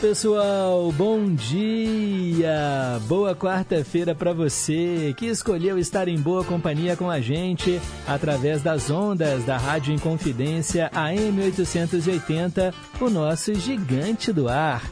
[0.00, 0.92] Pessoal.
[0.92, 3.00] Bom dia.
[3.06, 8.90] Boa quarta-feira para você que escolheu estar em boa companhia com a gente através das
[8.90, 14.82] ondas da Rádio Inconfidência AM 880, o nosso gigante do ar.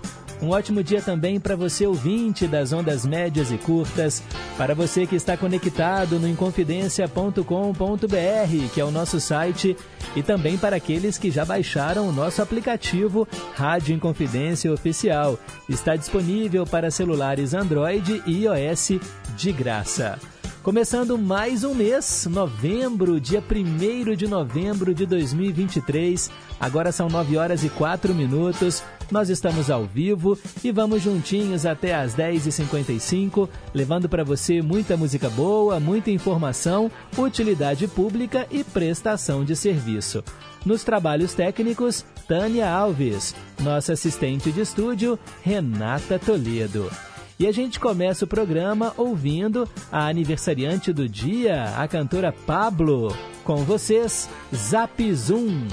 [0.42, 4.22] Um ótimo dia também para você ouvinte das ondas médias e curtas,
[4.56, 9.76] para você que está conectado no inconfidencia.com.br, que é o nosso site,
[10.14, 15.38] e também para aqueles que já baixaram o nosso aplicativo Rádio Inconfidência Oficial.
[15.68, 19.00] Está disponível para celulares Android e iOS
[19.36, 20.18] de graça.
[20.66, 26.28] Começando mais um mês, novembro, dia 1 de novembro de 2023.
[26.58, 28.82] Agora são 9 horas e 4 minutos.
[29.08, 35.30] Nós estamos ao vivo e vamos juntinhos até às 10h55, levando para você muita música
[35.30, 40.24] boa, muita informação, utilidade pública e prestação de serviço.
[40.64, 43.36] Nos trabalhos técnicos, Tânia Alves.
[43.60, 46.90] Nossa assistente de estúdio, Renata Toledo.
[47.38, 53.14] E a gente começa o programa ouvindo a aniversariante do dia, a cantora Pablo.
[53.44, 55.68] Com vocês, Zap Zoom.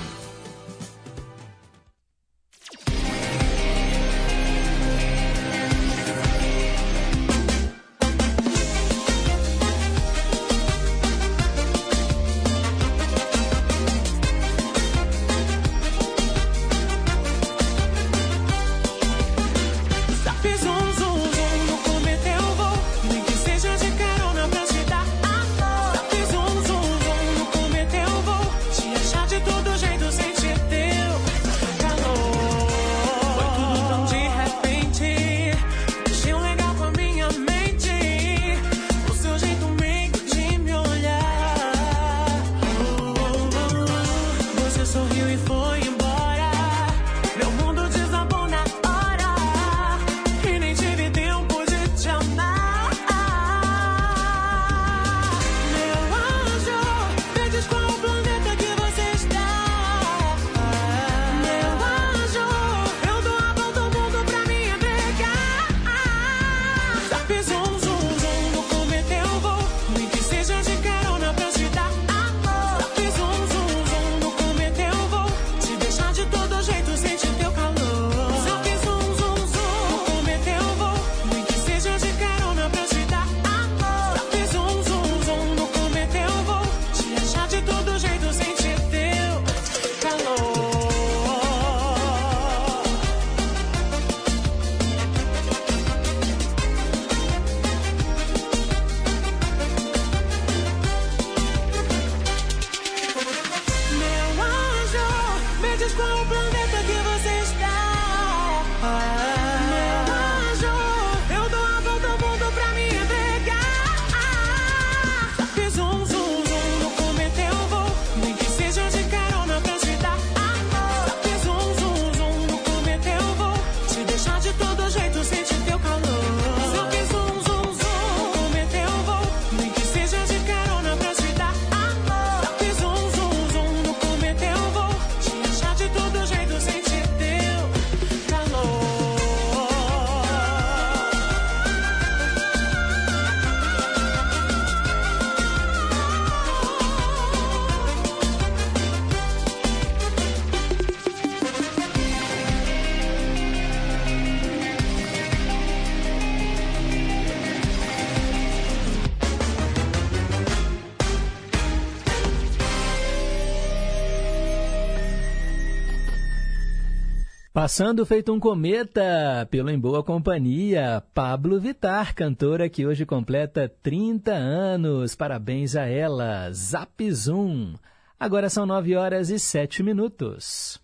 [167.63, 174.33] Passando feito um cometa pelo Em Boa Companhia, Pablo Vitar, cantora que hoje completa 30
[174.33, 175.15] anos.
[175.15, 177.75] Parabéns a ela, Zap Zoom.
[178.19, 180.77] Agora são 9 horas e 7 minutos.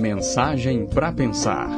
[0.00, 1.68] Mensagem para pensar.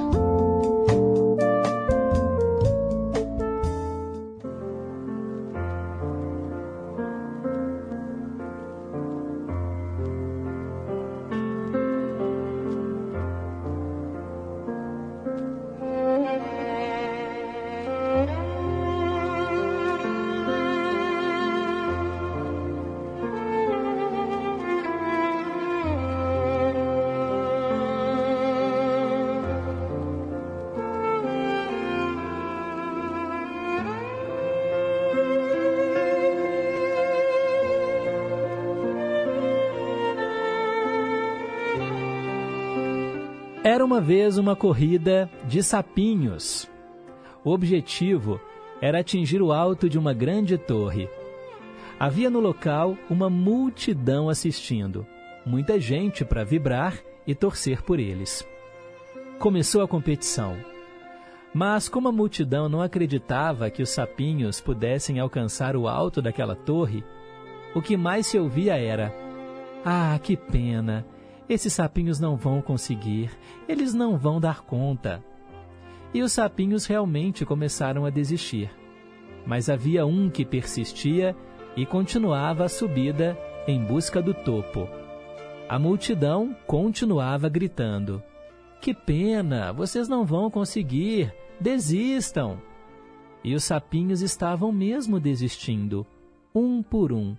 [43.96, 46.68] Uma vez uma corrida de sapinhos.
[47.42, 48.38] O objetivo
[48.78, 51.08] era atingir o alto de uma grande torre.
[51.98, 55.06] Havia no local uma multidão assistindo,
[55.46, 58.46] muita gente para vibrar e torcer por eles.
[59.38, 60.58] Começou a competição.
[61.54, 67.02] Mas como a multidão não acreditava que os sapinhos pudessem alcançar o alto daquela torre,
[67.74, 69.10] o que mais se ouvia era:
[69.82, 71.15] Ah, que pena!
[71.48, 73.30] Esses sapinhos não vão conseguir,
[73.68, 75.22] eles não vão dar conta.
[76.12, 78.70] E os sapinhos realmente começaram a desistir.
[79.46, 81.36] Mas havia um que persistia
[81.76, 83.38] e continuava a subida
[83.68, 84.88] em busca do topo.
[85.68, 88.22] A multidão continuava gritando:
[88.80, 92.60] Que pena, vocês não vão conseguir, desistam!
[93.44, 96.04] E os sapinhos estavam mesmo desistindo,
[96.52, 97.36] um por um,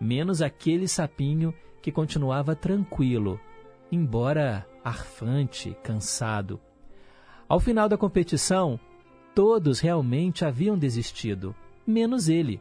[0.00, 1.54] menos aquele sapinho
[1.84, 3.38] que continuava tranquilo,
[3.92, 6.58] embora arfante, cansado.
[7.46, 8.80] Ao final da competição,
[9.34, 11.54] todos realmente haviam desistido,
[11.86, 12.58] menos ele.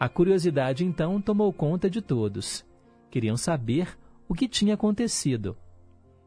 [0.00, 2.66] A curiosidade então tomou conta de todos.
[3.12, 3.96] Queriam saber
[4.28, 5.56] o que tinha acontecido.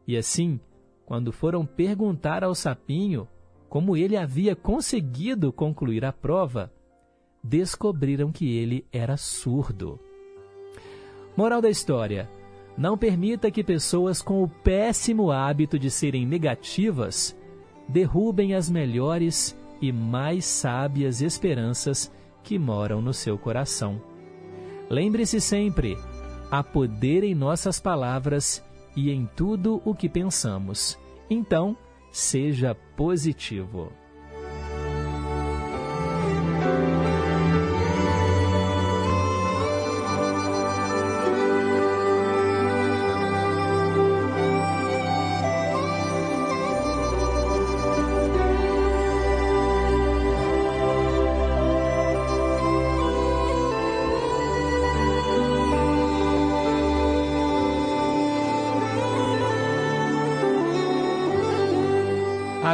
[0.06, 0.58] E assim,
[1.04, 3.28] quando foram perguntar ao sapinho
[3.68, 6.72] como ele havia conseguido concluir a prova,
[7.44, 10.00] descobriram que ele era surdo.
[11.40, 12.28] Moral da história:
[12.76, 17.34] não permita que pessoas com o péssimo hábito de serem negativas
[17.88, 22.12] derrubem as melhores e mais sábias esperanças
[22.44, 24.02] que moram no seu coração.
[24.90, 25.96] Lembre-se sempre:
[26.50, 28.62] há poder em nossas palavras
[28.94, 30.98] e em tudo o que pensamos.
[31.30, 31.74] Então,
[32.12, 33.90] seja positivo.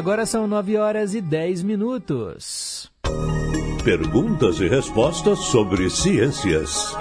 [0.06, 2.88] Agora são 9 horas e 10 minutos.
[3.82, 6.94] Perguntas e respostas sobre ciências.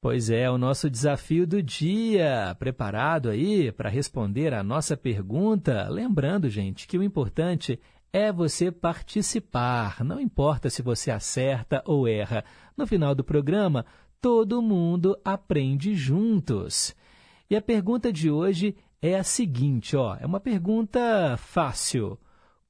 [0.00, 2.54] Pois é, o nosso desafio do dia.
[2.60, 5.88] Preparado aí para responder a nossa pergunta?
[5.90, 7.80] Lembrando, gente, que o importante
[8.12, 10.04] é você participar.
[10.04, 12.44] Não importa se você acerta ou erra.
[12.76, 13.84] No final do programa,
[14.20, 16.94] todo mundo aprende juntos.
[17.50, 18.82] E a pergunta de hoje é
[19.14, 22.18] a seguinte, ó, é uma pergunta fácil.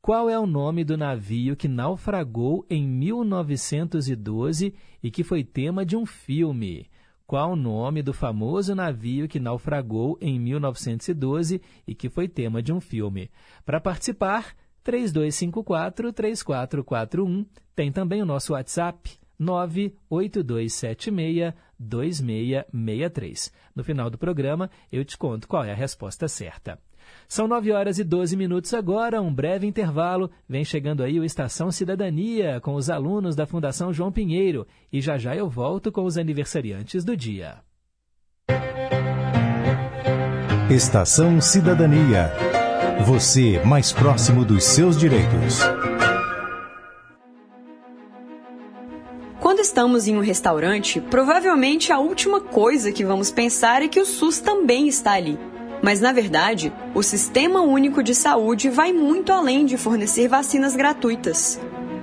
[0.02, 5.96] Qual é o nome do navio que naufragou em 1912 e que foi tema de
[5.96, 6.86] um filme?
[7.26, 12.74] Qual o nome do famoso navio que naufragou em 1912 e que foi tema de
[12.74, 13.30] um filme?
[13.64, 14.54] Para participar,
[14.84, 17.46] 3254-3441.
[17.74, 19.18] Tem também o nosso WhatsApp,
[21.82, 23.52] 98276-2663.
[23.74, 26.78] No final do programa, eu te conto qual é a resposta certa.
[27.26, 30.30] São 9 horas e 12 minutos agora, um breve intervalo.
[30.48, 34.66] Vem chegando aí o Estação Cidadania com os alunos da Fundação João Pinheiro.
[34.92, 37.56] E já já eu volto com os aniversariantes do dia.
[40.70, 42.30] Estação Cidadania.
[43.06, 45.62] Você mais próximo dos seus direitos.
[49.48, 54.04] Quando estamos em um restaurante, provavelmente a última coisa que vamos pensar é que o
[54.04, 55.38] SUS também está ali.
[55.80, 61.58] Mas, na verdade, o Sistema Único de Saúde vai muito além de fornecer vacinas gratuitas.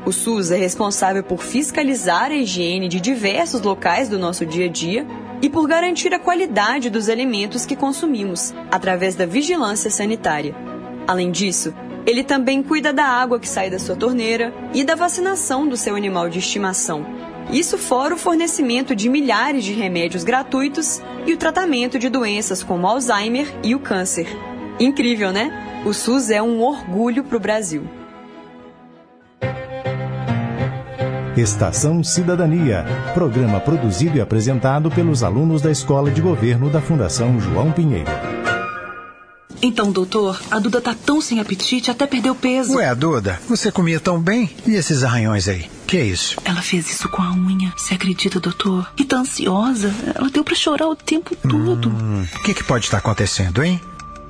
[0.08, 4.70] O SUS é responsável por fiscalizar a higiene de diversos locais do nosso dia a
[4.70, 5.06] dia
[5.40, 10.56] e por garantir a qualidade dos alimentos que consumimos, através da vigilância sanitária.
[11.08, 11.76] Além disso,
[12.08, 15.96] ele também cuida da água que sai da sua torneira e da vacinação do seu
[15.96, 17.25] animal de estimação.
[17.52, 22.88] Isso fora o fornecimento de milhares de remédios gratuitos e o tratamento de doenças como
[22.88, 24.28] Alzheimer e o câncer.
[24.80, 25.82] Incrível, né?
[25.86, 27.84] O SUS é um orgulho para o Brasil.
[31.38, 37.74] Estação Cidadania, programa produzido e apresentado pelos alunos da Escola de Governo da Fundação João
[37.74, 38.10] Pinheiro.
[39.62, 42.76] Então, doutor, a Duda tá tão sem apetite, até perdeu peso.
[42.76, 44.50] Ué, Duda, você comia tão bem?
[44.66, 45.70] E esses arranhões aí?
[45.88, 46.38] Que é isso?
[46.44, 47.72] Ela fez isso com a unha.
[47.78, 48.92] Você acredita, doutor?
[48.98, 49.94] E tá ansiosa.
[50.16, 51.90] Ela deu para chorar o tempo todo.
[51.90, 53.80] O hum, que, que pode estar acontecendo, hein?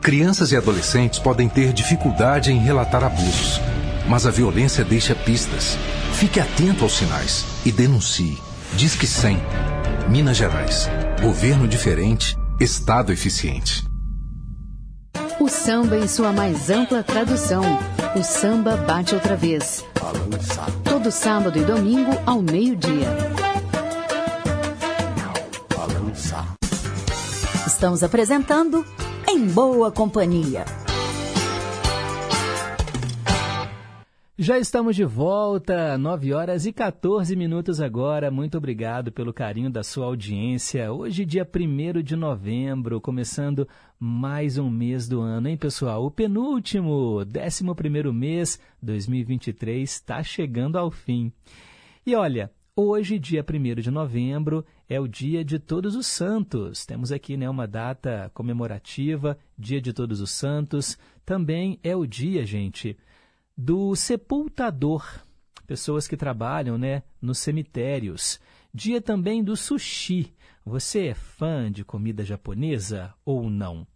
[0.01, 3.59] Crianças e adolescentes podem ter dificuldade em relatar abusos,
[4.07, 5.77] mas a violência deixa pistas.
[6.13, 8.38] Fique atento aos sinais e denuncie.
[8.75, 9.41] Diz que 100.
[10.09, 10.88] Minas Gerais.
[11.21, 13.83] Governo diferente, Estado eficiente.
[15.39, 17.63] O samba em sua mais ampla tradução.
[18.15, 19.83] O samba bate outra vez.
[20.84, 23.07] Todo sábado e domingo ao meio-dia.
[27.67, 28.86] Estamos apresentando
[29.27, 30.65] Em Boa Companhia.
[34.38, 38.30] Já estamos de volta, 9 horas e 14 minutos agora.
[38.30, 40.92] Muito obrigado pelo carinho da sua audiência.
[40.92, 43.65] Hoje, dia 1 de novembro, começando
[43.98, 46.06] mais um mês do ano, hein, pessoal?
[46.06, 51.32] O penúltimo, 11 mês 2023, está chegando ao fim.
[52.06, 56.86] E olha, hoje, dia 1 de novembro, é o dia de Todos os Santos.
[56.86, 60.98] Temos aqui né, uma data comemorativa, Dia de Todos os Santos.
[61.25, 62.98] Também é o dia, gente
[63.57, 65.05] do sepultador,
[65.65, 68.39] pessoas que trabalham né, nos cemitérios.
[68.74, 70.33] Dia também do sushi.
[70.65, 73.88] Você é fã de comida japonesa ou não?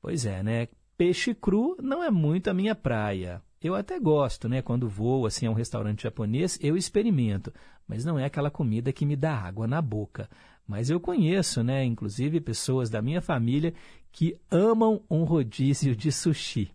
[0.00, 0.68] Pois é, né?
[0.96, 3.42] Peixe cru não é muito a minha praia.
[3.60, 4.62] Eu até gosto, né?
[4.62, 7.52] Quando vou assim a um restaurante japonês, eu experimento,
[7.88, 10.28] mas não é aquela comida que me dá água na boca.
[10.66, 13.74] Mas eu conheço, né, inclusive pessoas da minha família
[14.10, 16.70] que amam um rodízio de sushi.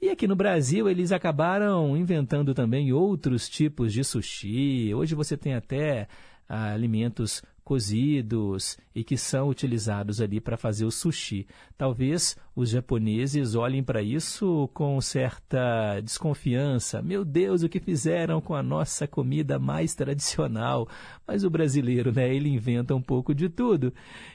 [0.00, 4.92] E aqui no Brasil eles acabaram inventando também outros tipos de sushi.
[4.94, 6.06] Hoje você tem até
[6.48, 11.48] ah, alimentos cozidos e que são utilizados ali para fazer o sushi.
[11.76, 17.02] Talvez os japoneses olhem para isso com certa desconfiança.
[17.02, 20.86] Meu Deus, o que fizeram com a nossa comida mais tradicional?
[21.26, 23.92] Mas o brasileiro, né, ele inventa um pouco de tudo.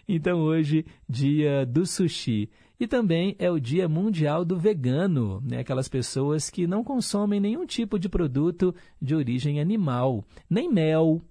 [0.10, 2.50] Então hoje, dia do sushi.
[2.82, 5.60] E também é o Dia Mundial do Vegano, né?
[5.60, 11.22] aquelas pessoas que não consomem nenhum tipo de produto de origem animal, nem mel,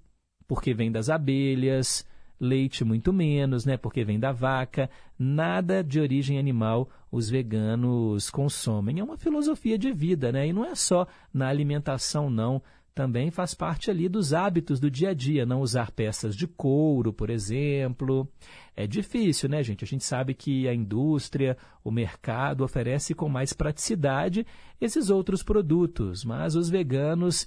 [0.47, 2.07] porque vem das abelhas,
[2.39, 4.89] leite muito menos, né, porque vem da vaca,
[5.19, 9.01] nada de origem animal os veganos consomem.
[9.01, 10.47] É uma filosofia de vida, né?
[10.47, 11.05] E não é só
[11.35, 12.63] na alimentação não,
[12.95, 17.13] também faz parte ali dos hábitos do dia a dia, não usar peças de couro,
[17.13, 18.29] por exemplo.
[18.77, 19.85] É difícil, né, gente?
[19.85, 24.47] A gente sabe que a indústria, o mercado oferece com mais praticidade
[24.81, 27.47] esses outros produtos, mas os veganos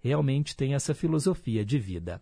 [0.00, 2.20] realmente têm essa filosofia de vida.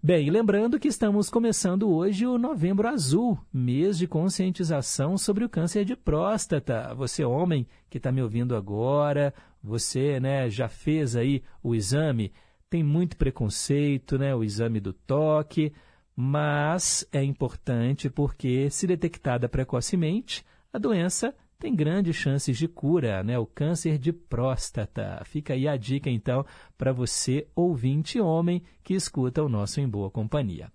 [0.00, 5.84] Bem, lembrando que estamos começando hoje o Novembro Azul, mês de conscientização sobre o câncer
[5.84, 6.94] de próstata.
[6.94, 12.32] Você, homem que está me ouvindo agora, você né, já fez aí o exame,
[12.70, 15.72] tem muito preconceito, né, o exame do toque,
[16.14, 23.38] mas é importante porque, se detectada precocemente, a doença tem grandes chances de cura, né?
[23.38, 25.20] O câncer de próstata.
[25.24, 26.46] Fica aí a dica, então,
[26.76, 30.70] para você, ouvinte homem, que escuta o nosso Em Boa Companhia.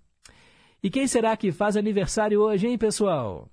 [0.82, 3.48] E quem será que faz aniversário hoje, hein, pessoal?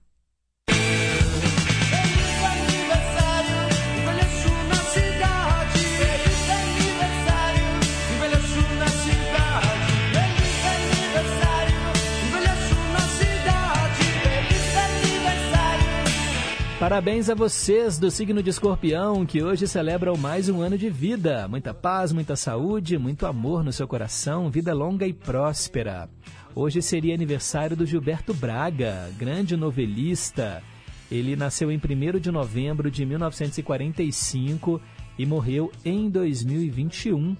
[16.81, 21.47] Parabéns a vocês do signo de escorpião que hoje celebram mais um ano de vida.
[21.47, 26.09] Muita paz, muita saúde, muito amor no seu coração, vida longa e próspera.
[26.55, 30.63] Hoje seria aniversário do Gilberto Braga, grande novelista.
[31.11, 34.81] Ele nasceu em 1 de novembro de 1945
[35.19, 37.37] e morreu em 2021.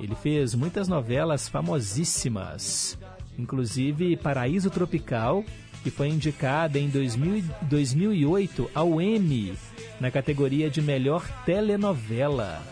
[0.00, 2.98] Ele fez muitas novelas famosíssimas,
[3.38, 5.42] inclusive Paraíso Tropical
[5.82, 9.54] que foi indicada em 2000, 2008 ao Emmy
[10.00, 12.62] na categoria de melhor telenovela.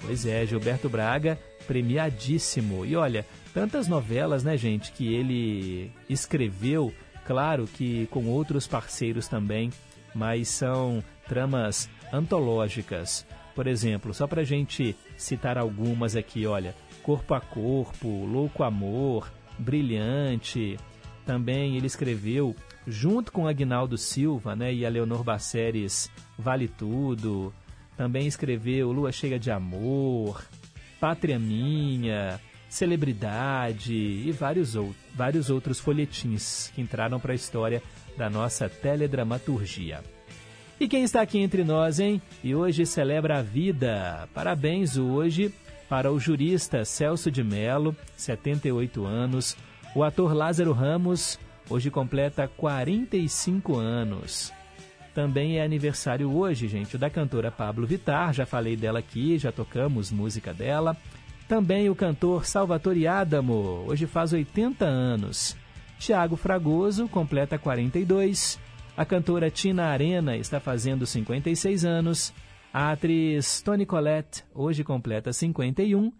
[0.00, 2.84] Pois é, Gilberto Braga, premiadíssimo.
[2.84, 6.92] E olha, tantas novelas, né, gente, que ele escreveu,
[7.26, 9.70] claro que com outros parceiros também,
[10.14, 13.26] mas são tramas antológicas.
[13.54, 20.76] Por exemplo, só para gente citar algumas aqui, olha, Corpo a Corpo, Louco Amor, Brilhante,
[21.24, 22.54] também ele escreveu,
[22.86, 27.52] junto com Agnaldo Silva né, e a Leonor Baceres, Vale Tudo.
[27.96, 30.44] Também escreveu Lua Cheia de Amor,
[31.00, 37.82] Pátria Minha, Celebridade e vários, ou, vários outros folhetins que entraram para a história
[38.16, 40.02] da nossa teledramaturgia.
[40.78, 42.20] E quem está aqui entre nós, hein?
[42.42, 44.28] E hoje celebra a vida.
[44.34, 45.54] Parabéns hoje
[45.88, 49.56] para o jurista Celso de Mello, 78 anos,
[49.94, 51.38] o ator Lázaro Ramos
[51.70, 54.52] hoje completa 45 anos.
[55.14, 60.10] Também é aniversário hoje, gente, da cantora Pablo Vitar, já falei dela aqui, já tocamos
[60.10, 60.96] música dela.
[61.46, 65.56] Também o cantor Salvatore Adamo, hoje faz 80 anos.
[65.96, 68.58] Tiago Fragoso completa 42.
[68.96, 72.34] A cantora Tina Arena está fazendo 56 anos.
[72.72, 76.12] A atriz Toni Collette hoje completa 51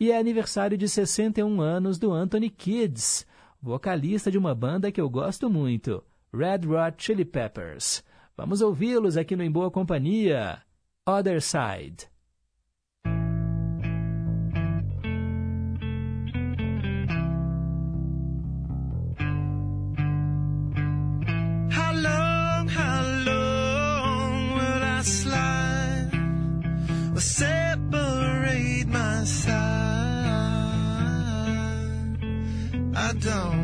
[0.00, 3.26] e é aniversário de 61 anos do Anthony Kids,
[3.60, 6.02] vocalista de uma banda que eu gosto muito,
[6.32, 8.02] Red Hot Chili Peppers.
[8.34, 10.62] Vamos ouvi-los aqui no Em Boa Companhia.
[11.06, 12.09] Other Side.
[33.20, 33.59] down.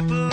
[0.00, 0.29] Triple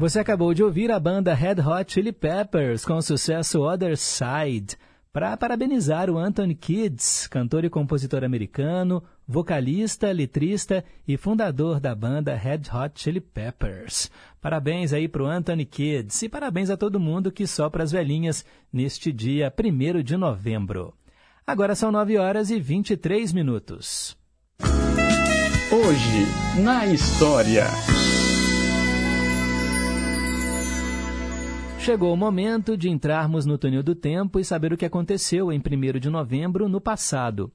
[0.00, 4.78] Você acabou de ouvir a banda Red Hot Chili Peppers com o sucesso Other Side,
[5.12, 12.34] para parabenizar o Anthony Kids, cantor e compositor americano, vocalista, letrista e fundador da banda
[12.34, 14.10] Red Hot Chili Peppers.
[14.40, 19.12] Parabéns aí pro Anthony Kids e parabéns a todo mundo que sopra as velhinhas neste
[19.12, 20.94] dia 1 de novembro.
[21.46, 24.16] Agora são 9 horas e 23 minutos.
[25.70, 27.66] Hoje, na história.
[31.82, 35.58] Chegou o momento de entrarmos no túnel do tempo e saber o que aconteceu em
[35.58, 35.62] 1
[35.98, 37.50] de novembro no passado.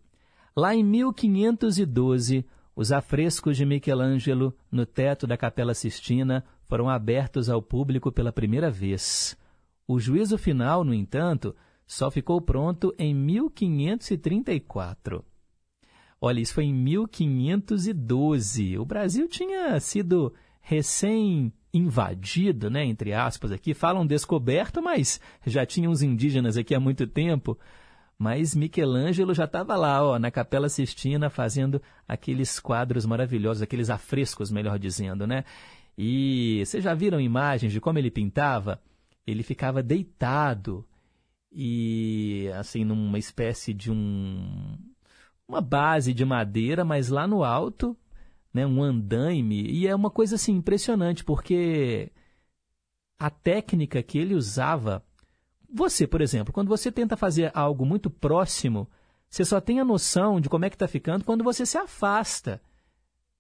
[0.56, 2.44] Lá em 1512,
[2.76, 8.72] os afrescos de Michelangelo no teto da Capela Sistina foram abertos ao público pela primeira
[8.72, 9.38] vez.
[9.88, 15.24] O juízo final, no entanto, só ficou pronto em 1534.
[16.20, 18.80] Olha, isso foi em 1512.
[18.80, 25.90] O Brasil tinha sido recém invadido, né, entre aspas aqui, falam descoberto, mas já tinha
[25.90, 27.58] uns indígenas aqui há muito tempo.
[28.18, 34.50] Mas Michelangelo já estava lá, ó, na Capela Sistina, fazendo aqueles quadros maravilhosos, aqueles afrescos,
[34.50, 35.44] melhor dizendo, né?
[35.98, 38.82] E vocês já viram imagens de como ele pintava?
[39.28, 40.86] Ele ficava deitado
[41.52, 44.78] e assim numa espécie de um
[45.48, 47.98] uma base de madeira, mas lá no alto
[48.56, 52.10] né, um andaime, e é uma coisa assim impressionante, porque
[53.20, 55.04] a técnica que ele usava,
[55.70, 58.90] você, por exemplo, quando você tenta fazer algo muito próximo,
[59.30, 62.62] você só tem a noção de como é que está ficando quando você se afasta,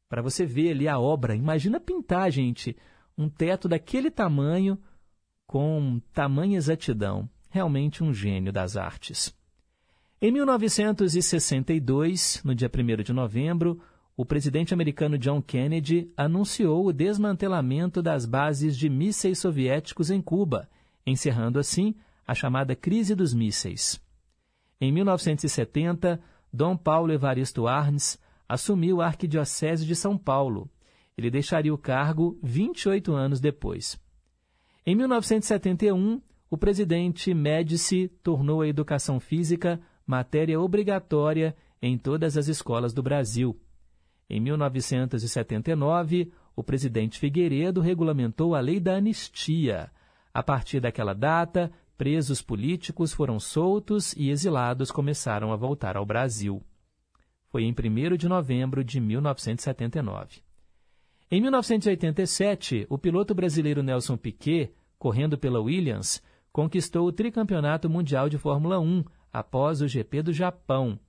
[0.09, 1.33] para você ver ali a obra.
[1.33, 2.75] Imagina pintar, gente,
[3.17, 4.77] um teto daquele tamanho
[5.47, 7.29] com tamanha exatidão.
[7.49, 9.33] Realmente um gênio das artes.
[10.21, 13.81] Em 1962, no dia 1 de novembro,
[14.17, 20.69] o presidente americano John Kennedy anunciou o desmantelamento das bases de mísseis soviéticos em Cuba,
[21.05, 24.01] encerrando assim a chamada crise dos mísseis.
[24.79, 30.69] Em 1970, Dom Paulo Evaristo Arns assumiu a Arquidiocese de São Paulo.
[31.17, 33.99] Ele deixaria o cargo 28 anos depois.
[34.85, 42.93] Em 1971, o presidente Médici tornou a educação física matéria obrigatória em todas as escolas
[42.93, 43.59] do Brasil.
[44.29, 49.91] Em 1979, o presidente Figueiredo regulamentou a lei da anistia.
[50.33, 56.61] A partir daquela data, presos políticos foram soltos e exilados começaram a voltar ao Brasil.
[57.49, 60.43] Foi em 1 de novembro de 1979.
[61.29, 68.37] Em 1987, o piloto brasileiro Nelson Piquet, correndo pela Williams, conquistou o tricampeonato mundial de
[68.37, 70.99] Fórmula 1 após o GP do Japão.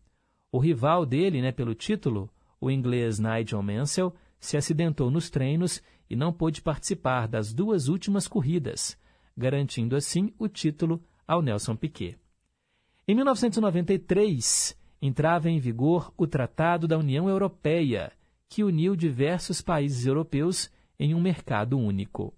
[0.53, 6.17] O rival dele, né, pelo título, o inglês Nigel Mansell se acidentou nos treinos e
[6.17, 8.99] não pôde participar das duas últimas corridas,
[9.37, 12.17] garantindo assim o título ao Nelson Piquet.
[13.09, 18.13] Em 1993, entrava em vigor o Tratado da União Europeia,
[18.49, 22.33] que uniu diversos países europeus em um mercado único.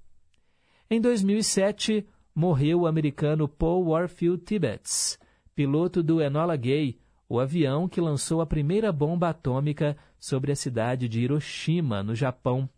[0.91, 5.19] Em 2007, morreu o americano Paul Warfield Tibbets,
[5.55, 11.09] piloto do Enola Gay, o avião que lançou a primeira bomba atômica sobre a cidade
[11.09, 12.69] de Hiroshima, no Japão,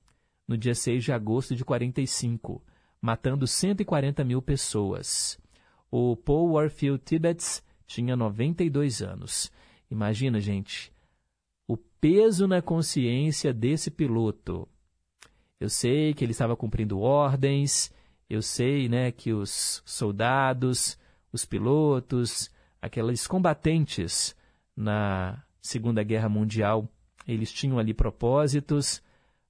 [0.46, 2.60] no dia 6 de agosto de 45,
[3.00, 5.38] matando 140 mil pessoas.
[5.88, 9.52] O Paul Warfield Tibbets tinha 92 anos.
[9.88, 10.92] Imagina, gente,
[11.68, 14.68] o peso na consciência desse piloto.
[15.60, 17.92] Eu sei que ele estava cumprindo ordens,
[18.28, 20.98] eu sei né, que os soldados,
[21.32, 22.50] os pilotos,
[22.82, 24.34] aqueles combatentes
[24.76, 26.88] na Segunda Guerra Mundial,
[27.26, 29.02] eles tinham ali propósitos,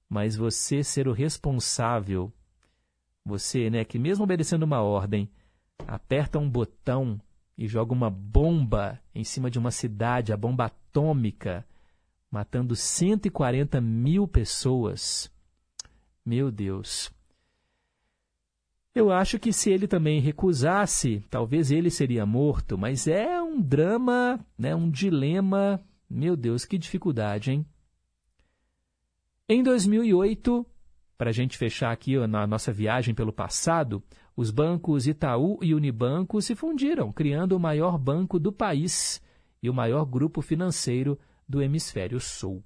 [0.09, 2.31] mas você ser o responsável,
[3.23, 5.29] você, né, que mesmo obedecendo uma ordem,
[5.87, 7.19] aperta um botão
[7.57, 11.65] e joga uma bomba em cima de uma cidade, a bomba atômica,
[12.29, 15.31] matando 140 mil pessoas.
[16.25, 17.11] Meu Deus.
[18.93, 24.39] Eu acho que se ele também recusasse, talvez ele seria morto, mas é um drama,
[24.57, 25.79] né, um dilema.
[26.09, 27.65] Meu Deus, que dificuldade, hein?
[29.47, 30.65] Em 2008,
[31.17, 34.03] para a gente fechar aqui na nossa viagem pelo passado,
[34.35, 39.21] os bancos Itaú e Unibanco se fundiram, criando o maior banco do país
[39.63, 42.63] e o maior grupo financeiro do hemisfério sul.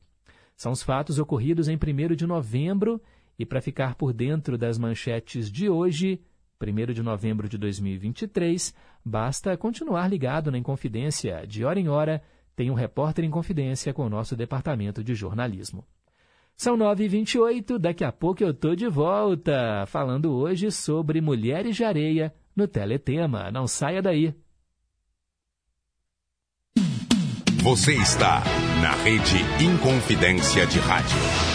[0.56, 3.02] São os fatos ocorridos em 1 de novembro
[3.38, 6.22] e para ficar por dentro das manchetes de hoje,
[6.62, 11.46] 1 de novembro de 2023, basta continuar ligado na Inconfidência.
[11.46, 12.22] De hora em hora,
[12.56, 15.86] tem um repórter em confidência com o nosso departamento de jornalismo.
[16.56, 22.34] São 9h28, daqui a pouco eu tô de volta, falando hoje sobre mulheres de areia
[22.56, 23.52] no Teletema.
[23.52, 24.34] Não saia daí.
[27.62, 28.44] Você está
[28.82, 31.55] na rede Inconfidência de Rádio.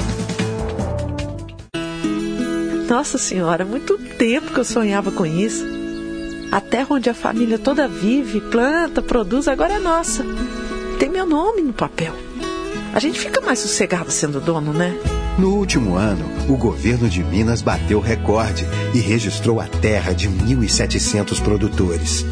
[2.91, 5.65] Nossa Senhora, muito tempo que eu sonhava com isso.
[6.51, 10.25] A terra onde a família toda vive, planta, produz, agora é nossa.
[10.99, 12.13] Tem meu nome no papel.
[12.93, 14.93] A gente fica mais sossegado sendo dono, né?
[15.39, 21.41] No último ano, o governo de Minas bateu recorde e registrou a terra de 1.700
[21.41, 22.25] produtores.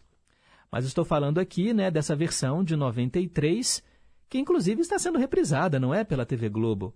[0.71, 3.83] Mas estou falando aqui, né, dessa versão de 93,
[4.29, 6.95] que inclusive está sendo reprisada, não é, pela TV Globo.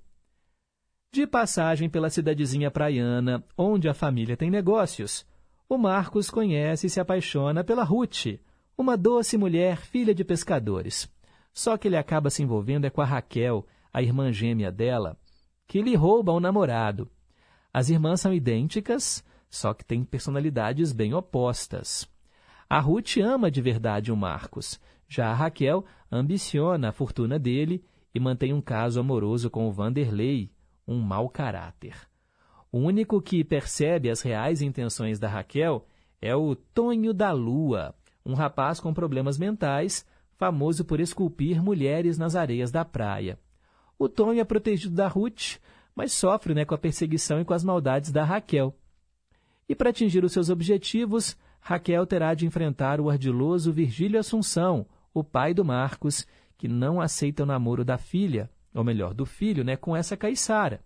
[1.11, 5.25] De passagem pela cidadezinha praiana, onde a família tem negócios,
[5.69, 8.39] o Marcos conhece e se apaixona pela Ruth,
[8.77, 11.09] uma doce mulher filha de pescadores.
[11.53, 15.17] Só que ele acaba se envolvendo é com a Raquel, a irmã gêmea dela,
[15.67, 17.09] que lhe rouba o namorado.
[17.73, 22.09] As irmãs são idênticas, só que têm personalidades bem opostas.
[22.69, 28.19] A Ruth ama de verdade o Marcos, já a Raquel ambiciona a fortuna dele e
[28.19, 30.51] mantém um caso amoroso com o Vanderlei,
[30.87, 31.97] um mau caráter.
[32.73, 35.87] O único que percebe as reais intenções da Raquel
[36.21, 40.07] é o Tonho da Lua, um rapaz com problemas mentais,
[40.37, 43.39] famoso por esculpir mulheres nas areias da praia.
[43.99, 45.59] O Tonho é protegido da Ruth,
[45.95, 48.75] mas sofre né, com a perseguição e com as maldades da Raquel.
[49.69, 55.23] E para atingir os seus objetivos, Raquel terá de enfrentar o ardiloso Virgílio Assunção, o
[55.23, 56.27] pai do Marcos,
[56.59, 60.83] que não aceita o namoro da filha, ou melhor, do filho, né, com essa caiçara,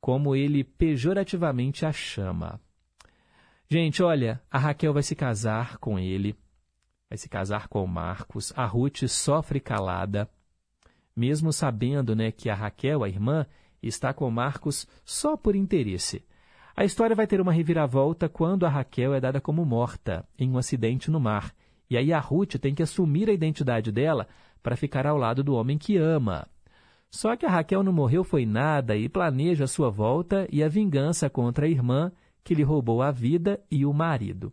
[0.00, 2.60] como ele pejorativamente a chama.
[3.68, 6.36] Gente, olha, a Raquel vai se casar com ele,
[7.10, 10.30] vai se casar com o Marcos, a Ruth sofre calada,
[11.16, 13.44] mesmo sabendo né, que a Raquel, a irmã,
[13.82, 16.24] está com Marcos só por interesse.
[16.76, 20.58] A história vai ter uma reviravolta quando a Raquel é dada como morta em um
[20.58, 21.52] acidente no mar.
[21.90, 24.28] E aí a Ruth tem que assumir a identidade dela
[24.62, 26.46] para ficar ao lado do homem que ama.
[27.10, 30.68] Só que a Raquel não morreu foi nada e planeja a sua volta e a
[30.68, 32.12] vingança contra a irmã
[32.46, 34.52] que lhe roubou a vida e o marido.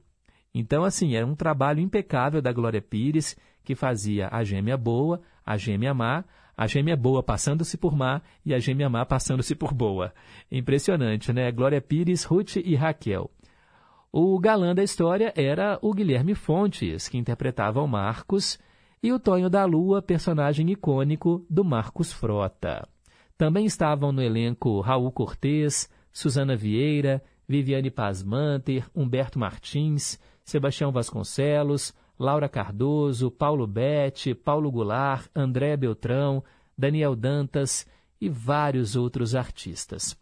[0.52, 5.58] Então, assim, era um trabalho impecável da Glória Pires, que fazia a gêmea boa, a
[5.58, 6.24] gêmea má,
[6.56, 10.14] A gêmea boa passando-se por má e a gêmea má passando-se por boa.
[10.52, 11.52] Impressionante, né?
[11.52, 13.30] Glória Pires, Ruth e Raquel.
[14.12, 18.60] O galã da história era o Guilherme Fontes, que interpretava o Marcos,
[19.02, 22.88] e o Tonho da Lua, personagem icônico do Marcos Frota.
[23.36, 32.48] Também estavam no elenco Raul Cortez, Suzana Vieira, Viviane Pasmanter, Humberto Martins, Sebastião Vasconcelos, Laura
[32.48, 36.44] Cardoso, Paulo Betti, Paulo Goulart, André Beltrão,
[36.78, 37.86] Daniel Dantas
[38.20, 40.18] e vários outros artistas.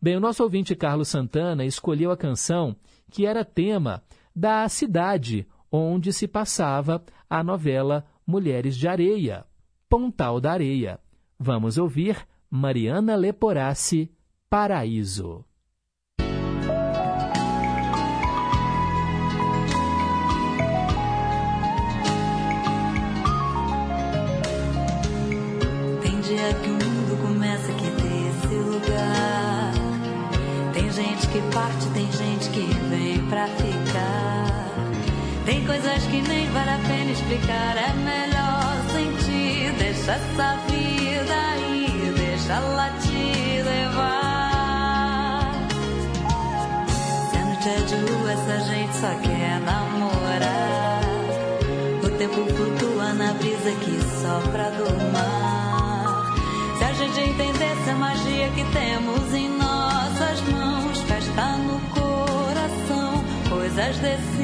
[0.00, 2.76] Bem, o nosso ouvinte Carlos Santana escolheu a canção
[3.10, 4.02] que era tema
[4.34, 9.46] da cidade onde se passava a novela Mulheres de Areia,
[9.88, 11.00] Pontal da Areia.
[11.38, 14.10] Vamos ouvir Mariana Leporassi,
[14.50, 15.45] Paraíso.
[31.36, 34.46] Que parte, tem gente que vem pra ficar.
[35.44, 37.76] Tem coisas que nem vale a pena explicar.
[37.76, 45.52] É melhor sentir, deixa essa vida aí, deixa ela te levar.
[47.30, 51.00] Se a noite é de lua, essa gente só quer namorar.
[52.02, 56.34] O tempo flutua na brisa que sopra do mar.
[56.78, 59.55] Se a gente entendesse a magia que temos em
[64.00, 64.35] coisas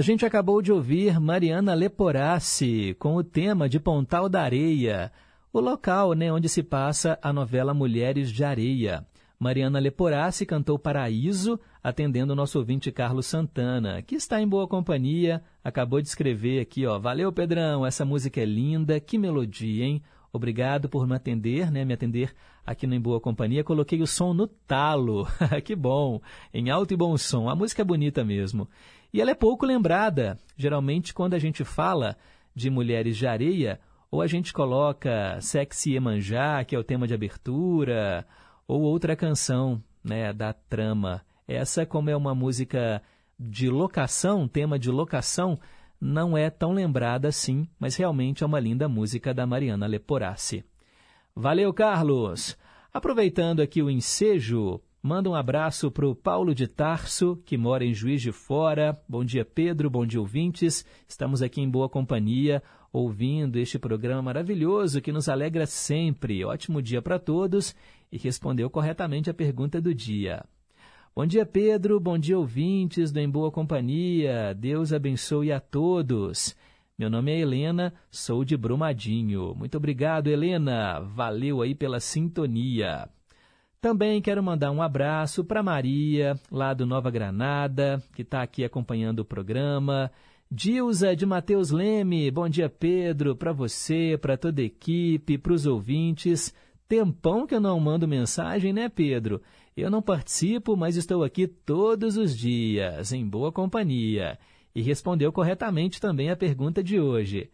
[0.00, 5.12] A gente acabou de ouvir Mariana Leporassi com o tema de Pontal da Areia,
[5.52, 9.06] o local né, onde se passa a novela Mulheres de Areia.
[9.38, 15.42] Mariana Leporassi cantou Paraíso, atendendo o nosso ouvinte Carlos Santana, que está em boa companhia,
[15.62, 16.98] acabou de escrever aqui, ó.
[16.98, 20.02] Valeu, Pedrão, essa música é linda, que melodia, hein?
[20.32, 21.84] Obrigado por me atender, né?
[21.84, 22.32] Me atender
[22.64, 23.64] aqui no Em Boa Companhia.
[23.64, 25.26] Coloquei o som no talo.
[25.64, 26.20] que bom!
[26.54, 27.48] Em alto e bom som.
[27.48, 28.68] A música é bonita mesmo.
[29.12, 30.38] E ela é pouco lembrada.
[30.56, 32.16] Geralmente, quando a gente fala
[32.54, 33.80] de mulheres de areia,
[34.10, 38.26] ou a gente coloca Sexy Emanjá, que é o tema de abertura,
[38.66, 41.22] ou outra canção né, da trama.
[41.46, 43.02] Essa, como é uma música
[43.38, 45.58] de locação, tema de locação,
[46.00, 50.64] não é tão lembrada assim, mas realmente é uma linda música da Mariana Leporassi.
[51.34, 52.56] Valeu, Carlos!
[52.92, 57.94] Aproveitando aqui o ensejo, manda um abraço para o Paulo de Tarso, que mora em
[57.94, 59.00] Juiz de Fora.
[59.08, 59.88] Bom dia, Pedro.
[59.88, 60.84] Bom dia, ouvintes.
[61.08, 66.44] Estamos aqui em boa companhia, ouvindo este programa maravilhoso que nos alegra sempre.
[66.44, 67.74] Ótimo dia para todos
[68.12, 70.44] e respondeu corretamente a pergunta do dia.
[71.14, 71.98] Bom dia, Pedro.
[71.98, 74.54] Bom dia, ouvintes do Em Boa Companhia.
[74.54, 76.56] Deus abençoe a todos.
[76.98, 79.54] Meu nome é Helena, sou de Brumadinho.
[79.54, 81.00] Muito obrigado, Helena.
[81.00, 83.08] Valeu aí pela sintonia.
[83.80, 89.20] Também quero mandar um abraço para Maria, lá do Nova Granada, que está aqui acompanhando
[89.20, 90.12] o programa.
[90.50, 95.64] Dilza de Matheus Leme, bom dia Pedro, para você, para toda a equipe, para os
[95.64, 96.54] ouvintes.
[96.86, 99.40] Tempão que eu não mando mensagem, né, Pedro?
[99.74, 104.38] Eu não participo, mas estou aqui todos os dias, em boa companhia.
[104.74, 107.48] E respondeu corretamente também a pergunta de hoje.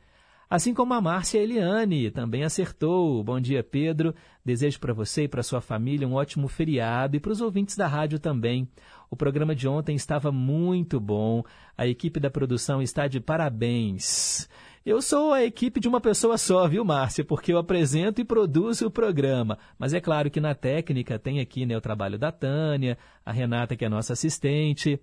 [0.49, 3.23] Assim como a Márcia Eliane também acertou.
[3.25, 4.15] Bom dia, Pedro.
[4.47, 7.89] Desejo para você e para sua família um ótimo feriado e para os ouvintes da
[7.89, 8.69] rádio também.
[9.11, 11.43] O programa de ontem estava muito bom.
[11.77, 14.49] A equipe da produção está de parabéns.
[14.85, 17.25] Eu sou a equipe de uma pessoa só, viu, Márcia?
[17.25, 19.59] Porque eu apresento e produzo o programa.
[19.77, 23.75] Mas é claro que na técnica tem aqui né, o trabalho da Tânia, a Renata,
[23.75, 25.01] que é nossa assistente.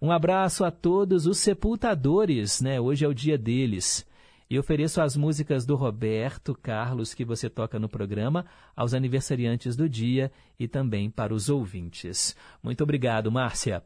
[0.00, 2.80] Um abraço a todos os sepultadores, né?
[2.80, 4.07] Hoje é o dia deles.
[4.50, 9.88] E ofereço as músicas do Roberto Carlos que você toca no programa aos aniversariantes do
[9.88, 12.34] dia e também para os ouvintes.
[12.62, 13.82] Muito obrigado, Márcia.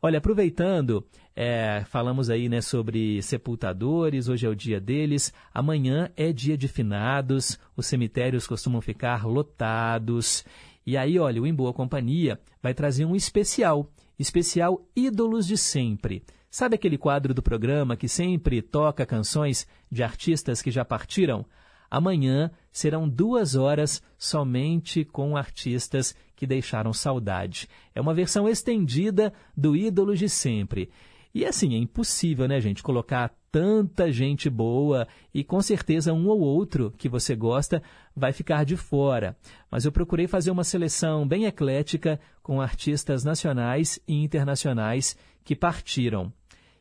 [0.00, 1.04] Olha, aproveitando,
[1.34, 6.66] é, falamos aí né, sobre sepultadores, hoje é o dia deles, amanhã é dia de
[6.66, 10.46] finados, os cemitérios costumam ficar lotados.
[10.86, 16.22] E aí, olha, o Em Boa Companhia vai trazer um especial, especial Ídolos de Sempre.
[16.58, 21.44] Sabe aquele quadro do programa que sempre toca canções de artistas que já partiram?
[21.90, 27.68] Amanhã serão duas horas somente com artistas que deixaram saudade.
[27.94, 30.88] É uma versão estendida do Ídolos de Sempre.
[31.34, 36.40] E assim, é impossível, né, gente, colocar tanta gente boa e com certeza um ou
[36.40, 37.82] outro que você gosta
[38.16, 39.36] vai ficar de fora.
[39.70, 46.32] Mas eu procurei fazer uma seleção bem eclética com artistas nacionais e internacionais que partiram.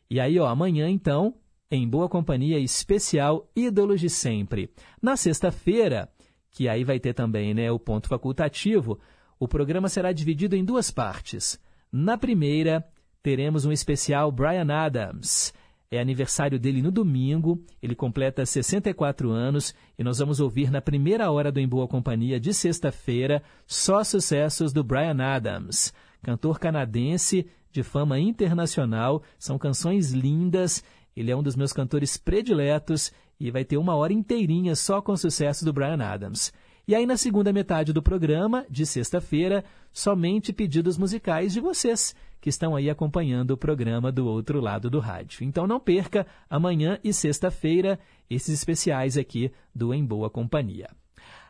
[0.10, 1.36] E aí, ó, amanhã então,
[1.70, 4.70] em boa companhia especial Ídolos de Sempre.
[5.02, 6.10] Na sexta-feira,
[6.52, 9.00] que aí vai ter também né, o ponto facultativo,
[9.40, 11.60] o programa será dividido em duas partes.
[11.92, 12.88] Na primeira,
[13.22, 15.54] teremos um especial Brian Adams.
[15.90, 21.32] É aniversário dele no domingo, ele completa 64 anos e nós vamos ouvir na primeira
[21.32, 27.84] hora do Em Boa Companhia de sexta-feira só sucessos do Brian Adams, cantor canadense de
[27.84, 30.82] fama internacional, são canções lindas.
[31.14, 35.12] Ele é um dos meus cantores prediletos e vai ter uma hora inteirinha só com
[35.12, 36.54] o sucesso do Brian Adams.
[36.88, 42.48] E aí, na segunda metade do programa, de sexta-feira, somente pedidos musicais de vocês, que
[42.48, 45.44] estão aí acompanhando o programa do outro lado do rádio.
[45.44, 48.00] Então não perca, amanhã e sexta-feira,
[48.30, 50.90] esses especiais aqui do Em Boa Companhia.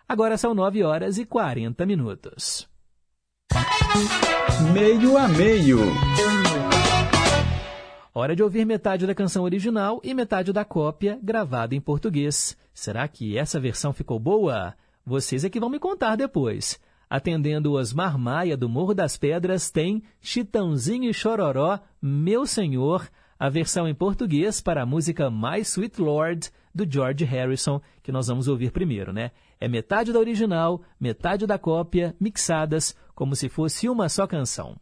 [0.09, 2.67] Agora são 9 horas e 40 minutos.
[4.73, 5.79] Meio a meio.
[8.13, 12.57] Hora de ouvir metade da canção original e metade da cópia gravada em português.
[12.73, 14.73] Será que essa versão ficou boa?
[15.05, 16.79] Vocês é que vão me contar depois.
[17.09, 23.87] Atendendo Osmar Maia do Morro das Pedras, tem Chitãozinho e Chororó, Meu Senhor, a versão
[23.87, 28.71] em português para a música My Sweet Lord, do George Harrison, que nós vamos ouvir
[28.71, 29.31] primeiro, né?
[29.59, 34.75] É metade da original, metade da cópia, mixadas como se fosse uma só canção.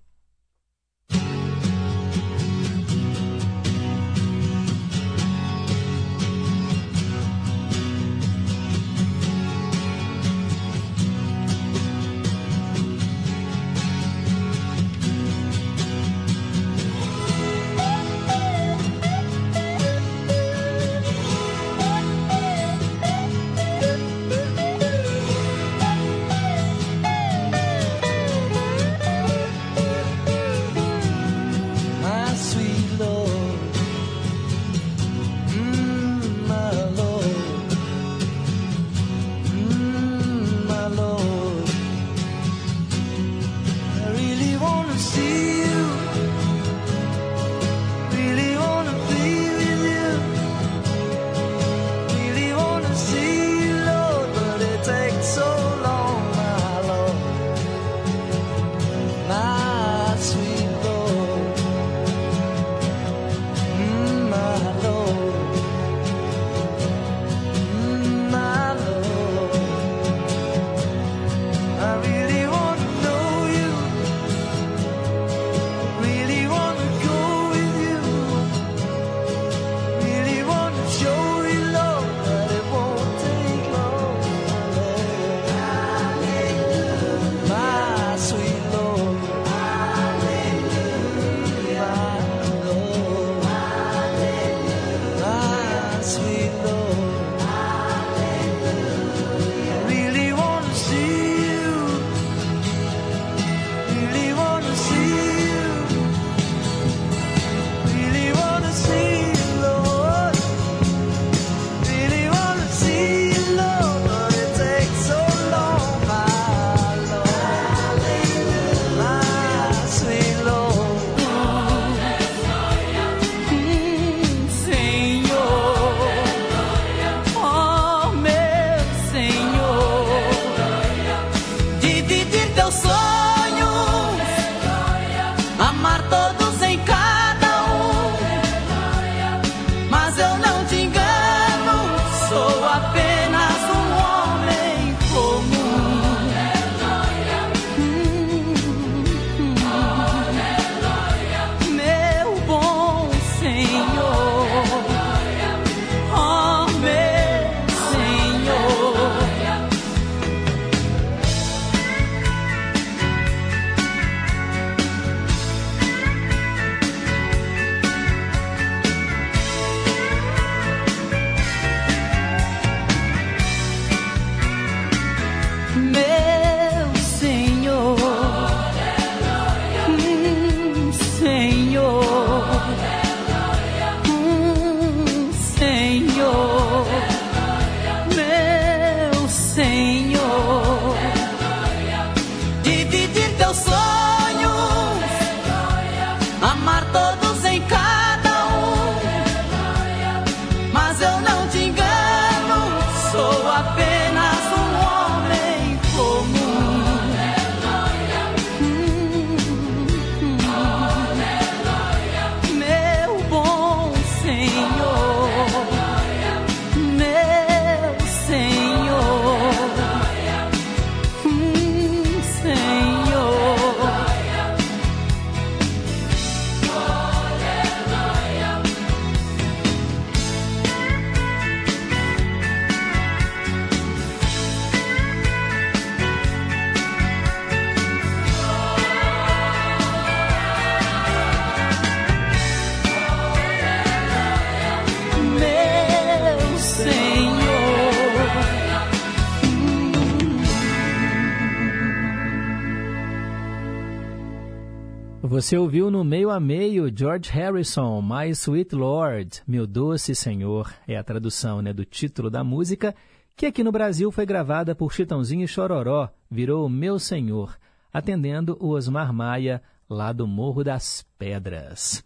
[255.54, 260.98] Você ouviu no meio a meio George Harrison, My Sweet Lord, Meu Doce Senhor, é
[260.98, 262.96] a tradução né, do título da música,
[263.38, 267.56] que aqui no Brasil foi gravada por Chitãozinho e Chororó, virou Meu Senhor,
[267.94, 272.04] atendendo o Osmar Maia, lá do Morro das Pedras.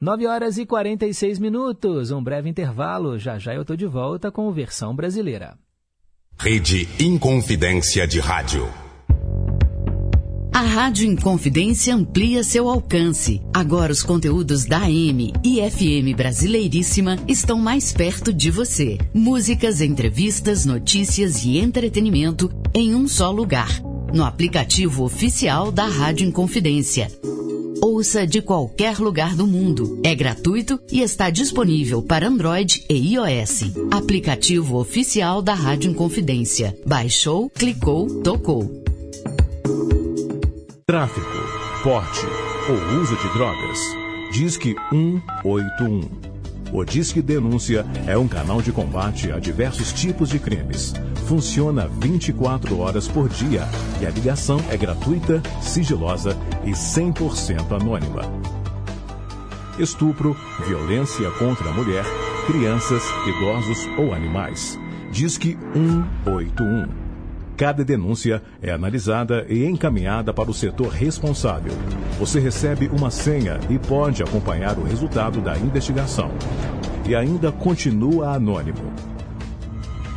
[0.00, 4.50] 9 horas e 46 minutos, um breve intervalo, já já eu estou de volta com
[4.50, 5.58] versão brasileira.
[6.38, 8.85] Rede Inconfidência de Rádio.
[10.56, 13.42] A Rádio Inconfidência amplia seu alcance.
[13.52, 18.96] Agora os conteúdos da AM e FM Brasileiríssima estão mais perto de você.
[19.12, 23.68] Músicas, entrevistas, notícias e entretenimento em um só lugar.
[24.14, 27.12] No aplicativo oficial da Rádio Inconfidência.
[27.82, 30.00] Ouça de qualquer lugar do mundo.
[30.02, 33.72] É gratuito e está disponível para Android e iOS.
[33.90, 36.74] Aplicativo oficial da Rádio Inconfidência.
[36.86, 38.86] Baixou, clicou, tocou.
[40.88, 41.26] Tráfico,
[41.82, 42.24] porte
[42.68, 43.76] ou uso de drogas.
[44.30, 46.08] Disque 181.
[46.72, 50.94] O Disque Denúncia é um canal de combate a diversos tipos de crimes.
[51.26, 53.62] Funciona 24 horas por dia
[54.00, 58.22] e a ligação é gratuita, sigilosa e 100% anônima.
[59.80, 60.36] Estupro,
[60.68, 62.04] violência contra a mulher,
[62.46, 64.78] crianças, idosos ou animais.
[65.10, 65.58] Disque
[66.24, 67.05] 181.
[67.56, 71.72] Cada denúncia é analisada e encaminhada para o setor responsável.
[72.18, 76.30] Você recebe uma senha e pode acompanhar o resultado da investigação.
[77.08, 78.92] E ainda continua anônimo.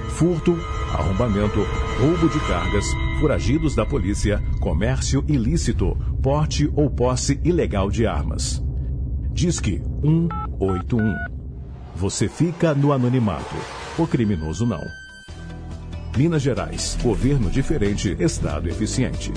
[0.10, 0.52] Furto,
[0.94, 1.66] arrombamento,
[2.02, 2.86] roubo de cargas,
[3.22, 8.62] foragidos da polícia, comércio ilícito, porte ou posse ilegal de armas.
[9.32, 11.16] Disque 181.
[11.96, 13.56] Você fica no anonimato.
[13.98, 14.99] O criminoso não.
[16.18, 16.98] Minas Gerais.
[17.02, 19.32] Governo diferente, Estado eficiente.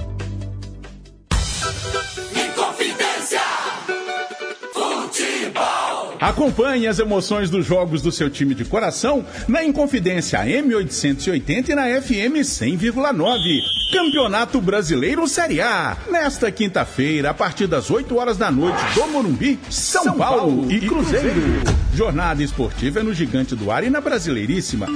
[6.22, 12.00] Acompanhe as emoções dos jogos do seu time de coração na Inconfidência M880 e na
[12.00, 13.60] FM 100,9.
[13.92, 15.96] Campeonato Brasileiro Série A.
[16.08, 20.72] Nesta quinta-feira, a partir das 8 horas da noite, do Morumbi, São, São Paulo, Paulo,
[20.72, 21.28] e Cruzeiro.
[21.28, 21.62] Cruzeiro.
[21.92, 24.86] Jornada esportiva é no Gigante do Ar e na Brasileiríssima.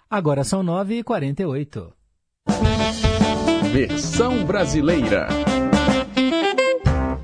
[0.09, 1.91] Agora são 9h48.
[3.73, 5.27] Versão brasileira.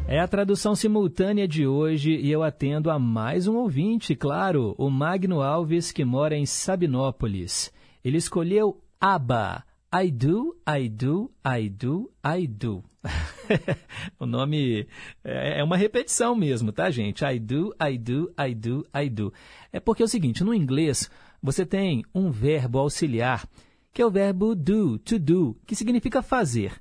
[0.09, 4.89] É a tradução simultânea de hoje e eu atendo a mais um ouvinte, claro, o
[4.89, 7.73] Magno Alves, que mora em Sabinópolis.
[8.05, 9.65] Ele escolheu ABBA.
[9.93, 12.85] I do, I do, I do, I do.
[14.21, 14.87] o nome
[15.25, 17.25] é uma repetição mesmo, tá, gente?
[17.25, 19.33] I do, I do, I do, I do.
[19.73, 21.11] É porque é o seguinte, no inglês,
[21.43, 23.45] você tem um verbo auxiliar,
[23.93, 26.81] que é o verbo do, to do, que significa fazer.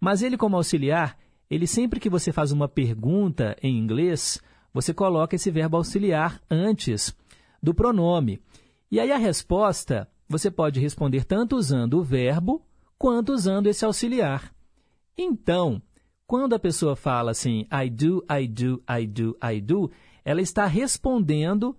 [0.00, 1.16] Mas ele, como auxiliar,
[1.50, 4.40] ele sempre que você faz uma pergunta em inglês,
[4.72, 7.16] você coloca esse verbo auxiliar antes
[7.62, 8.40] do pronome.
[8.90, 12.62] E aí a resposta, você pode responder tanto usando o verbo
[12.98, 14.52] quanto usando esse auxiliar.
[15.16, 15.80] Então,
[16.26, 19.90] quando a pessoa fala assim, I do, I do, I do, I do,
[20.24, 21.76] ela está respondendo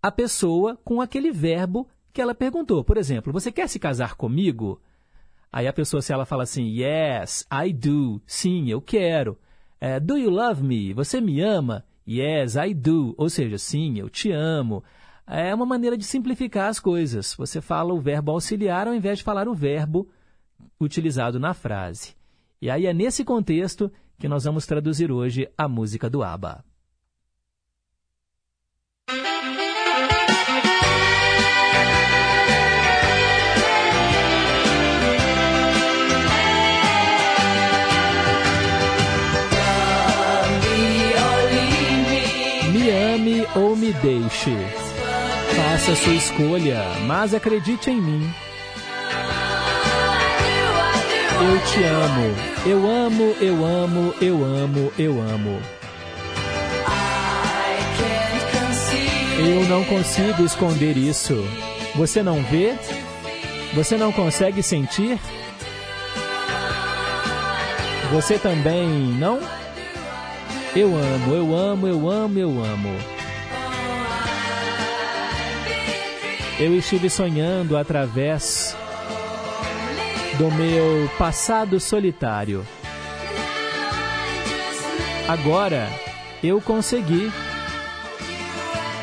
[0.00, 2.84] a pessoa com aquele verbo que ela perguntou.
[2.84, 4.80] Por exemplo, você quer se casar comigo?
[5.56, 9.38] Aí a pessoa, se ela fala assim, yes, I do, sim, eu quero.
[9.80, 10.92] É, do you love me?
[10.94, 11.84] Você me ama?
[12.08, 13.14] Yes, I do.
[13.16, 14.82] Ou seja, sim, eu te amo.
[15.24, 17.36] É uma maneira de simplificar as coisas.
[17.38, 20.08] Você fala o verbo auxiliar ao invés de falar o verbo
[20.80, 22.16] utilizado na frase.
[22.60, 26.64] E aí é nesse contexto que nós vamos traduzir hoje a música do ABBA.
[43.84, 44.56] Me deixe.
[45.54, 48.34] Faça sua escolha, mas acredite em mim.
[51.40, 55.60] Eu te amo, eu amo, eu amo, eu amo, eu amo.
[59.38, 61.44] Eu não consigo esconder isso.
[61.94, 62.74] Você não vê?
[63.74, 65.18] Você não consegue sentir?
[68.12, 69.40] Você também não?
[70.74, 73.13] Eu amo, eu amo, eu amo, eu amo.
[76.58, 78.76] Eu estive sonhando através
[80.38, 82.64] do meu passado solitário.
[85.28, 85.88] Agora
[86.42, 87.32] eu consegui.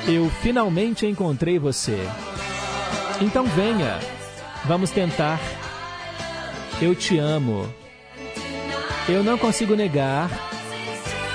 [0.07, 1.99] Eu finalmente encontrei você.
[3.19, 3.99] Então venha,
[4.65, 5.39] vamos tentar.
[6.81, 7.71] Eu te amo.
[9.09, 10.29] Eu não consigo negar,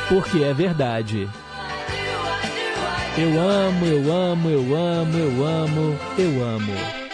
[0.08, 1.28] porque é verdade.
[3.18, 7.05] Eu amo, eu amo, eu amo, eu amo, eu amo.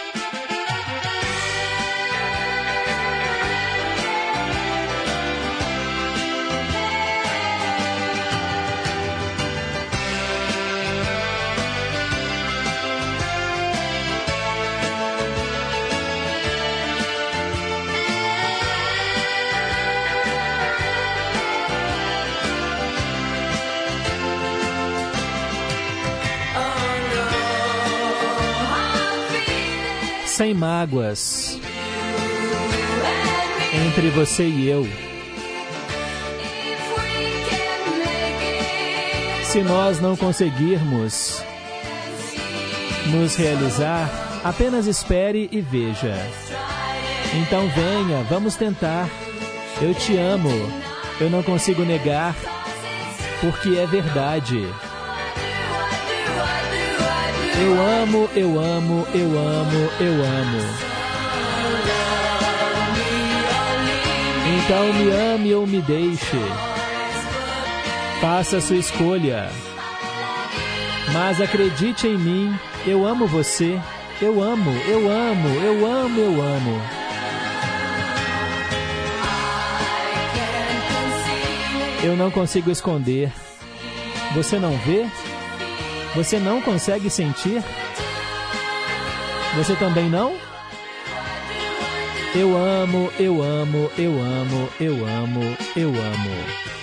[30.42, 31.56] Sem mágoas
[33.86, 34.84] entre você e eu.
[39.44, 41.40] Se nós não conseguirmos
[43.12, 44.10] nos realizar,
[44.42, 46.12] apenas espere e veja.
[47.34, 49.08] Então venha, vamos tentar.
[49.80, 50.50] Eu te amo,
[51.20, 52.34] eu não consigo negar,
[53.40, 54.66] porque é verdade.
[57.60, 60.92] Eu amo, eu amo, eu amo, eu amo.
[64.64, 66.38] Então me ame ou me deixe.
[68.20, 69.50] Faça sua escolha.
[71.12, 73.78] Mas acredite em mim, eu amo você.
[74.20, 76.82] Eu amo, eu amo, eu amo, eu amo.
[82.02, 83.32] Eu não consigo esconder.
[84.34, 85.06] Você não vê?
[86.14, 87.62] Você não consegue sentir?
[89.56, 90.36] Você também não?
[92.34, 96.81] Eu amo, eu amo, eu amo, eu amo, eu amo.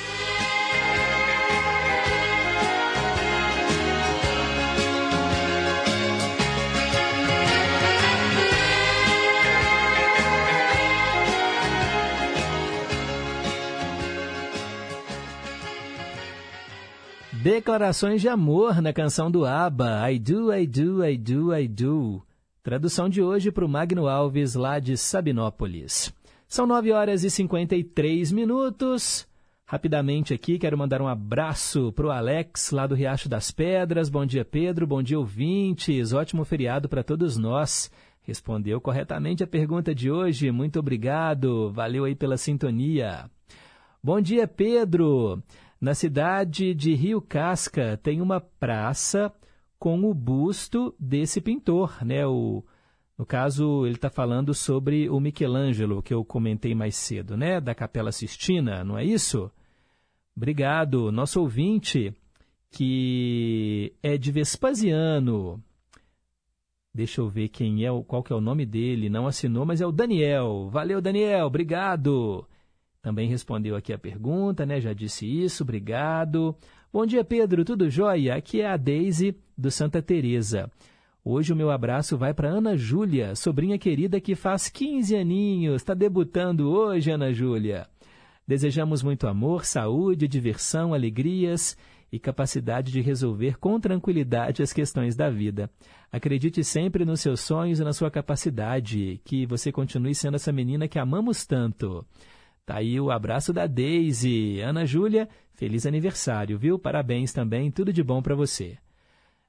[17.41, 22.21] Declarações de amor na canção do ABBA, I Do, I Do, I Do, I Do.
[22.61, 26.13] Tradução de hoje para o Magno Alves, lá de Sabinópolis.
[26.49, 29.25] São 9 horas e 53 minutos.
[29.65, 34.09] Rapidamente aqui, quero mandar um abraço para o Alex, lá do Riacho das Pedras.
[34.09, 34.85] Bom dia, Pedro.
[34.85, 36.11] Bom dia, ouvintes.
[36.11, 37.89] Ótimo feriado para todos nós.
[38.21, 40.51] Respondeu corretamente a pergunta de hoje.
[40.51, 41.71] Muito obrigado.
[41.71, 43.29] Valeu aí pela sintonia.
[44.03, 45.41] Bom dia, Pedro.
[45.79, 49.33] Na cidade de Rio Casca tem uma praça
[49.77, 52.27] com o busto desse pintor, né?
[52.27, 52.63] O,
[53.17, 57.61] no caso, ele está falando sobre o Michelangelo, que eu comentei mais cedo, né?
[57.61, 59.49] Da Capela Sistina, não é isso?
[60.35, 61.11] Obrigado.
[61.11, 62.13] Nosso ouvinte,
[62.69, 65.63] que é de Vespasiano.
[66.93, 69.09] Deixa eu ver quem é, qual que é o nome dele.
[69.09, 70.69] Não assinou, mas é o Daniel.
[70.69, 71.47] Valeu, Daniel.
[71.47, 72.45] Obrigado.
[73.01, 74.81] Também respondeu aqui a pergunta, né?
[74.81, 76.53] Já disse isso, obrigado.
[76.91, 78.35] Bom dia, Pedro, tudo jóia?
[78.35, 80.69] Aqui é a Daisy do Santa Teresa.
[81.23, 85.93] Hoje o meu abraço vai para Ana Júlia, sobrinha querida que faz 15 aninhos, está
[85.93, 87.87] debutando hoje, Ana Júlia.
[88.45, 91.77] Desejamos muito amor, saúde, diversão, alegrias
[92.11, 95.69] e capacidade de resolver com tranquilidade as questões da vida.
[96.11, 100.87] Acredite sempre nos seus sonhos e na sua capacidade, que você continue sendo essa menina
[100.87, 102.03] que amamos tanto.
[102.69, 104.61] Tá aí o abraço da Daisy.
[104.61, 106.77] Ana Júlia, feliz aniversário, viu?
[106.77, 108.77] Parabéns também, tudo de bom para você.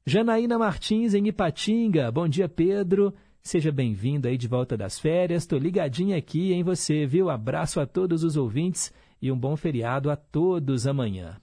[0.07, 2.11] Janaína Martins, em Ipatinga.
[2.11, 3.13] Bom dia, Pedro.
[3.43, 5.45] Seja bem-vindo aí de volta das férias.
[5.45, 7.29] Tô ligadinha aqui em você, viu?
[7.29, 8.91] Abraço a todos os ouvintes
[9.21, 11.37] e um bom feriado a todos amanhã.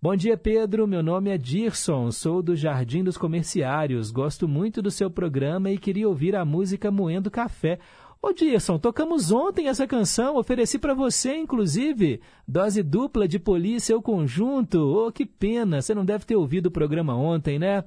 [0.00, 0.84] Bom dia, Pedro.
[0.86, 4.12] Meu nome é Dirson, sou do Jardim dos Comerciários.
[4.12, 7.80] Gosto muito do seu programa e queria ouvir a música Moendo Café.
[8.24, 12.20] Ô Dirson, tocamos ontem essa canção, ofereci para você, inclusive.
[12.46, 14.78] Dose dupla de polícia, o conjunto.
[14.78, 17.82] Ô, oh, que pena, você não deve ter ouvido o programa ontem, né?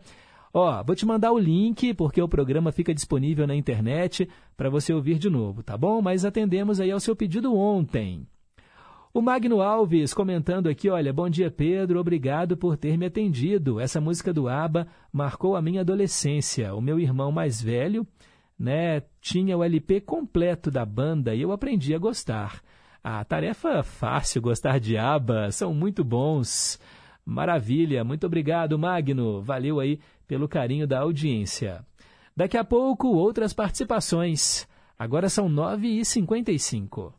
[0.53, 4.27] Ó, vou te mandar o link, porque o programa fica disponível na internet
[4.57, 6.01] para você ouvir de novo, tá bom?
[6.01, 8.27] Mas atendemos aí ao seu pedido ontem.
[9.13, 13.79] O Magno Alves comentando aqui, olha, bom dia Pedro, obrigado por ter me atendido.
[13.79, 16.75] Essa música do ABBA marcou a minha adolescência.
[16.75, 18.05] O meu irmão mais velho
[18.57, 22.61] né, tinha o LP completo da banda e eu aprendi a gostar.
[23.03, 26.79] A tarefa fácil gostar de ABBA, são muito bons.
[27.23, 29.41] Maravilha, muito obrigado, Magno.
[29.41, 31.85] Valeu aí pelo carinho da audiência.
[32.35, 34.67] Daqui a pouco, outras participações.
[34.97, 37.13] Agora são 9h55.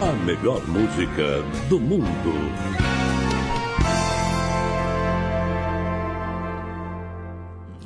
[0.00, 2.85] A melhor música do mundo.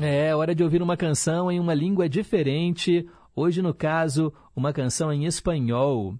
[0.03, 3.07] É hora de ouvir uma canção em uma língua diferente.
[3.37, 6.15] Hoje, no caso, uma canção em espanhol.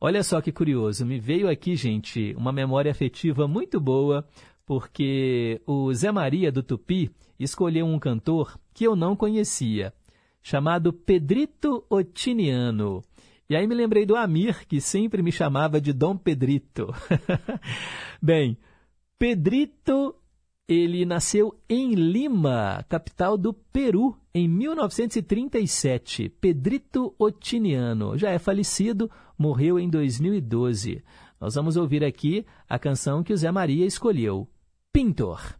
[0.00, 4.24] Olha só que curioso, me veio aqui, gente, uma memória afetiva muito boa,
[4.64, 9.92] porque o Zé Maria do Tupi escolheu um cantor que eu não conhecia,
[10.40, 13.02] chamado Pedrito Otiniano.
[13.50, 16.94] E aí me lembrei do Amir, que sempre me chamava de Dom Pedrito.
[18.22, 18.56] Bem,
[19.18, 20.14] Pedrito
[20.68, 26.28] ele nasceu em Lima, capital do Peru, em 1937.
[26.40, 31.04] Pedrito Otiniano já é falecido, morreu em 2012.
[31.40, 34.48] Nós vamos ouvir aqui a canção que o Zé Maria escolheu,
[34.92, 35.56] Pintor.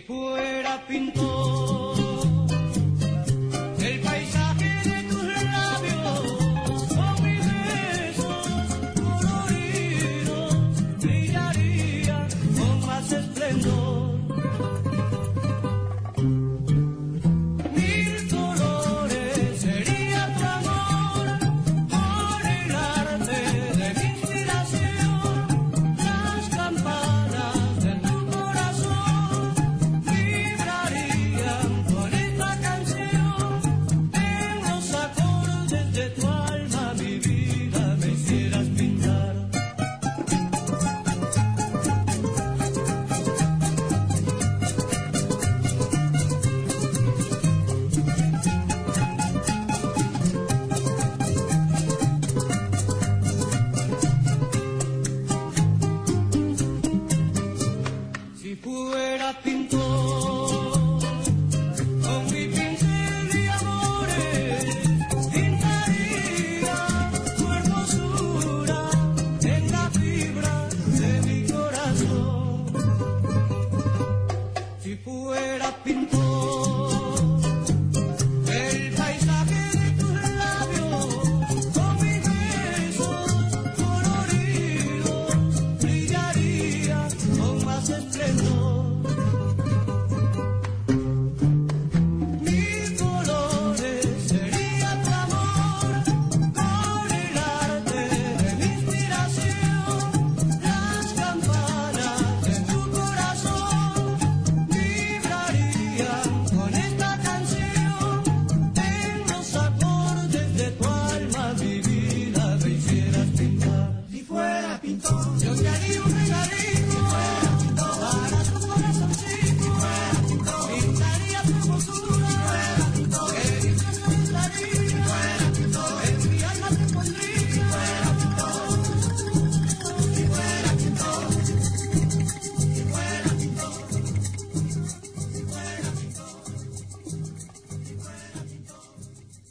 [0.00, 1.27] Fuera pintor,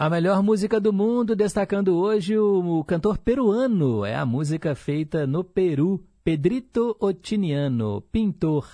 [0.07, 4.05] A melhor música do mundo, destacando hoje o, o cantor peruano.
[4.05, 8.65] É a música feita no Peru, Pedrito Otiniano, pintor.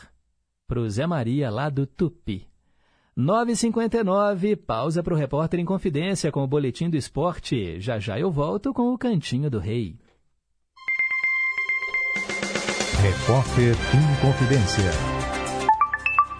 [0.67, 2.47] Pro Zé Maria, lá do Tupi.
[3.17, 7.79] 9h59, pausa para o repórter em confidência com o Boletim do Esporte.
[7.79, 9.97] Já já eu volto com o Cantinho do Rei.
[13.01, 15.12] Repórter em Confidência.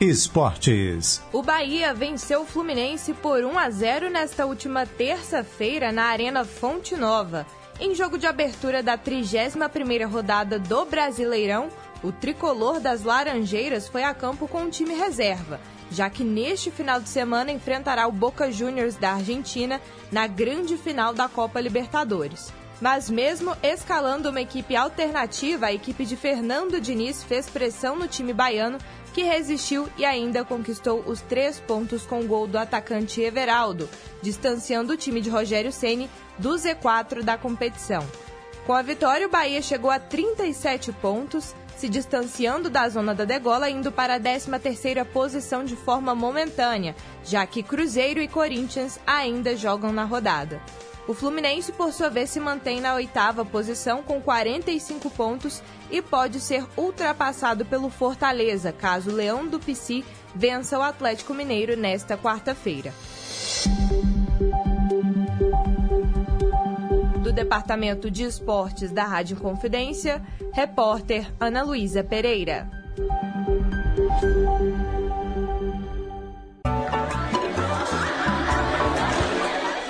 [0.03, 1.23] Esportes.
[1.31, 6.93] O Bahia venceu o Fluminense por 1 a 0 nesta última terça-feira na Arena Fonte
[6.97, 7.47] Nova.
[7.79, 11.69] Em jogo de abertura da 31ª rodada do Brasileirão,
[12.03, 15.57] o tricolor das Laranjeiras foi a campo com o time reserva,
[15.89, 19.79] já que neste final de semana enfrentará o Boca Juniors da Argentina
[20.11, 22.51] na grande final da Copa Libertadores.
[22.81, 28.33] Mas mesmo escalando uma equipe alternativa, a equipe de Fernando Diniz fez pressão no time
[28.33, 28.77] baiano,
[29.13, 33.87] que resistiu e ainda conquistou os três pontos com gol do atacante Everaldo,
[34.21, 38.05] distanciando o time de Rogério Ceni do Z4 da competição.
[38.65, 43.69] Com a vitória, o Bahia chegou a 37 pontos, se distanciando da zona da degola,
[43.69, 49.91] indo para a 13ª posição de forma momentânea, já que Cruzeiro e Corinthians ainda jogam
[49.91, 50.61] na rodada.
[51.05, 56.39] O Fluminense, por sua vez, se mantém na oitava posição com 45 pontos e pode
[56.39, 62.93] ser ultrapassado pelo Fortaleza, caso o Leão do Pici vença o Atlético Mineiro nesta quarta-feira.
[67.21, 70.21] Do Departamento de Esportes da Rádio Confidência,
[70.53, 72.69] repórter Ana Luísa Pereira.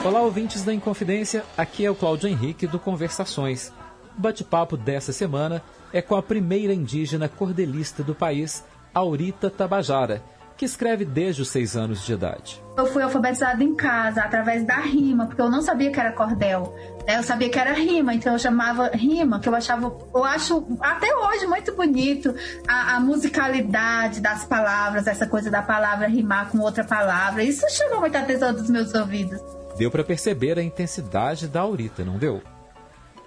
[0.03, 1.45] Olá, ouvintes da Inconfidência.
[1.57, 3.71] Aqui é o Cláudio Henrique do Conversações.
[4.17, 10.21] O bate-papo dessa semana é com a primeira indígena cordelista do país, Aurita Tabajara,
[10.57, 12.61] que escreve desde os seis anos de idade.
[12.77, 16.75] Eu fui alfabetizada em casa através da rima, porque eu não sabia que era cordel.
[17.07, 17.17] né?
[17.19, 21.15] Eu sabia que era rima, então eu chamava rima, que eu achava, eu acho até
[21.15, 22.35] hoje muito bonito
[22.67, 27.41] a, a musicalidade das palavras, essa coisa da palavra rimar com outra palavra.
[27.41, 29.39] Isso chamou muita atenção dos meus ouvidos.
[29.77, 32.41] Deu para perceber a intensidade da Aurita, não deu?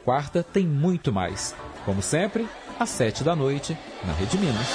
[0.04, 1.54] Quarta tem muito mais.
[1.84, 4.66] Como sempre, às sete da noite, na Rede Minas.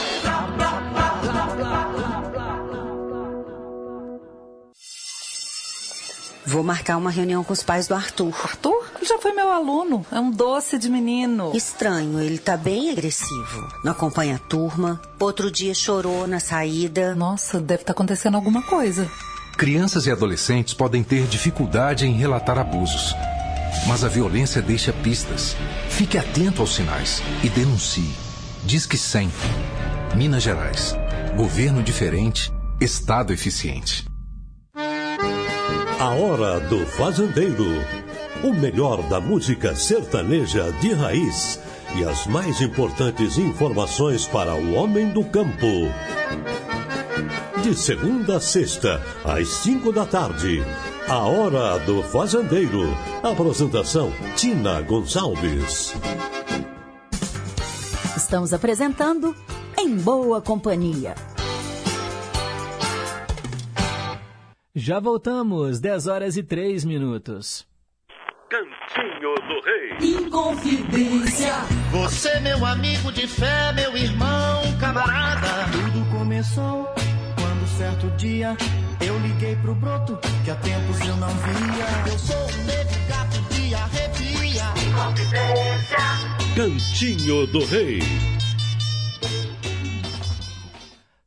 [6.46, 8.36] Vou marcar uma reunião com os pais do Arthur.
[8.44, 8.86] Arthur?
[8.98, 10.06] Ele já foi meu aluno.
[10.12, 11.54] É um doce de menino.
[11.56, 13.70] Estranho, ele tá bem agressivo.
[13.86, 15.02] Não acompanha a turma.
[15.18, 17.16] Outro dia chorou na saída.
[17.16, 19.10] Nossa, deve estar acontecendo alguma coisa.
[19.58, 23.16] Crianças e adolescentes podem ter dificuldade em relatar abusos.
[23.88, 25.56] Mas a violência deixa pistas.
[25.90, 28.12] Fique atento aos sinais e denuncie.
[28.64, 29.32] Diz que 100.
[30.16, 30.96] Minas Gerais.
[31.36, 34.06] Governo diferente, Estado eficiente.
[36.00, 37.66] A Hora do Fazendeiro.
[38.44, 41.60] O melhor da música sertaneja de raiz
[41.96, 45.68] e as mais importantes informações para o homem do campo.
[47.64, 50.64] De segunda a sexta, às cinco da tarde.
[51.08, 52.82] A Hora do Fazendeiro.
[53.22, 55.94] Apresentação: Tina Gonçalves.
[58.18, 59.36] Estamos apresentando
[59.78, 61.14] Em Boa Companhia.
[64.74, 67.68] Já voltamos, 10 horas e 3 minutos.
[68.50, 70.18] Cantinho do Rei.
[70.18, 71.54] Inconfidência.
[71.92, 75.70] Você, meu amigo de fé, meu irmão, camarada.
[75.72, 76.92] Tudo começou
[77.82, 78.56] certo dia
[79.04, 80.16] eu liguei pro broto
[80.46, 82.12] que há tempos eu não via.
[82.12, 84.66] Eu sou um negro gato de arrepia.
[86.56, 88.02] Cantinho do Rei.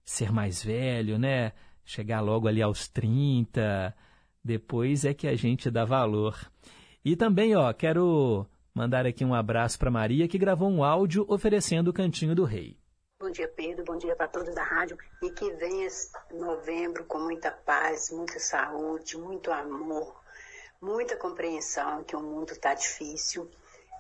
[0.04, 1.54] ser mais velho, né?
[1.84, 3.96] Chegar logo ali aos 30,
[4.44, 6.36] depois é que a gente dá valor.
[7.06, 11.90] E também, ó, quero mandar aqui um abraço para Maria, que gravou um áudio oferecendo
[11.90, 12.80] o Cantinho do Rei.
[13.22, 13.86] Bom dia, Pedro.
[13.86, 14.98] Bom dia para todos da rádio.
[15.22, 15.88] E que venha
[16.32, 20.20] novembro com muita paz, muita saúde, muito amor,
[20.82, 23.52] muita compreensão que o mundo está difícil.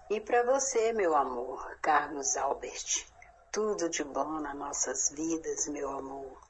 [0.10, 3.06] E para você, meu amor, Carlos Albert,
[3.51, 6.41] tudo de bom nas nossas vidas, meu amor.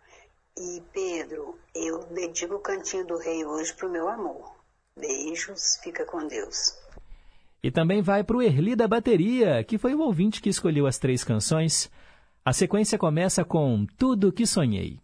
[0.57, 4.54] E Pedro, eu dedico o Cantinho do Rei hoje pro meu amor.
[4.97, 6.73] Beijos, fica com Deus.
[7.61, 10.97] E também vai para o Erli da Bateria, que foi o ouvinte que escolheu as
[10.97, 11.91] três canções.
[12.45, 15.01] A sequência começa com Tudo Que Sonhei.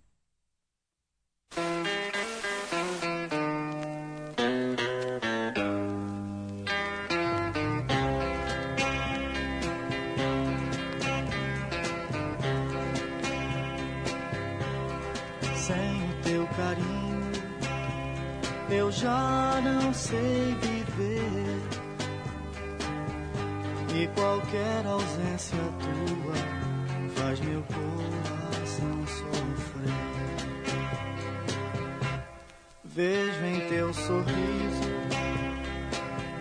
[33.93, 34.91] Sorriso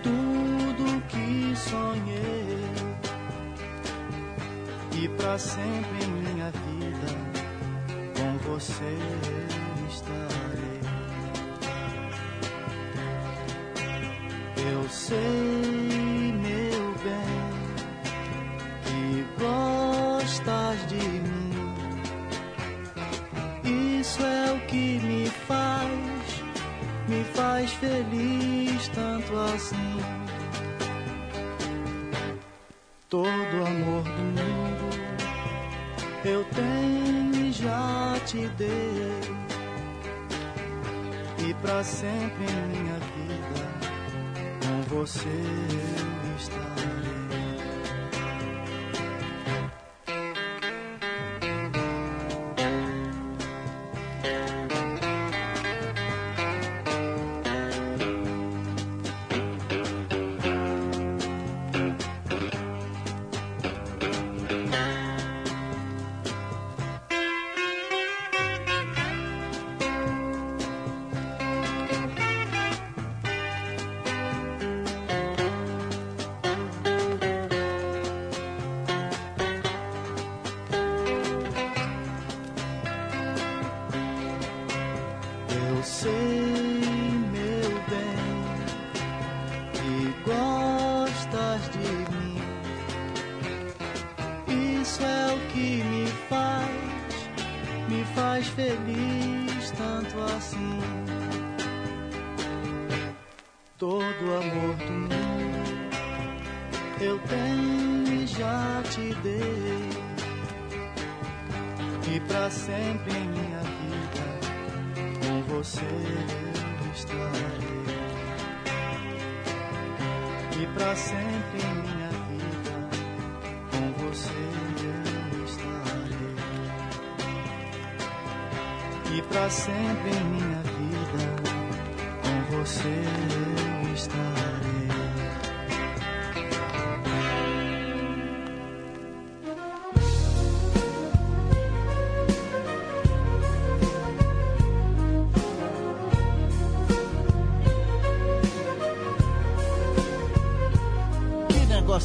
[0.03, 2.61] tudo que sonhei.
[5.03, 6.07] E pra sempre
[29.39, 29.97] assim.
[33.09, 34.91] Todo amor do mundo
[36.25, 39.21] eu tenho e já te dei.
[41.49, 43.71] E pra sempre em minha vida
[44.61, 47.00] com você eu estarei.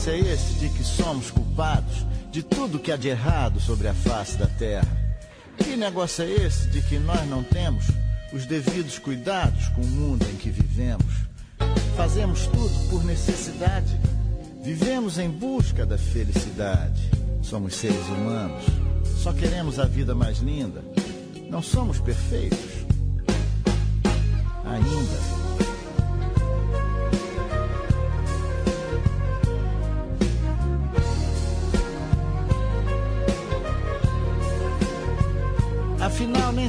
[0.07, 4.37] É esse de que somos culpados de tudo que há de errado sobre a face
[4.37, 4.87] da terra?
[5.57, 7.87] Que negócio é esse de que nós não temos
[8.31, 11.11] os devidos cuidados com o mundo em que vivemos?
[11.97, 13.99] Fazemos tudo por necessidade.
[14.63, 17.01] Vivemos em busca da felicidade.
[17.41, 18.63] Somos seres humanos.
[19.23, 20.83] Só queremos a vida mais linda.
[21.49, 22.74] Não somos perfeitos.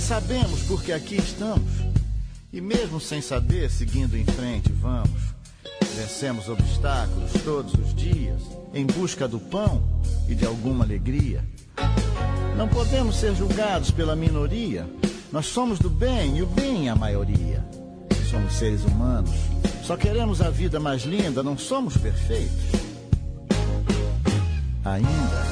[0.07, 1.69] Sabemos por que aqui estamos.
[2.53, 5.35] E mesmo sem saber, seguindo em frente, vamos.
[5.97, 8.41] Vencemos obstáculos todos os dias,
[8.73, 9.83] em busca do pão
[10.29, 11.45] e de alguma alegria.
[12.57, 14.89] Não podemos ser julgados pela minoria.
[15.33, 17.65] Nós somos do bem e o bem é a maioria.
[18.31, 19.35] Somos seres humanos.
[19.83, 22.81] Só queremos a vida mais linda, não somos perfeitos.
[24.85, 25.46] Ainda.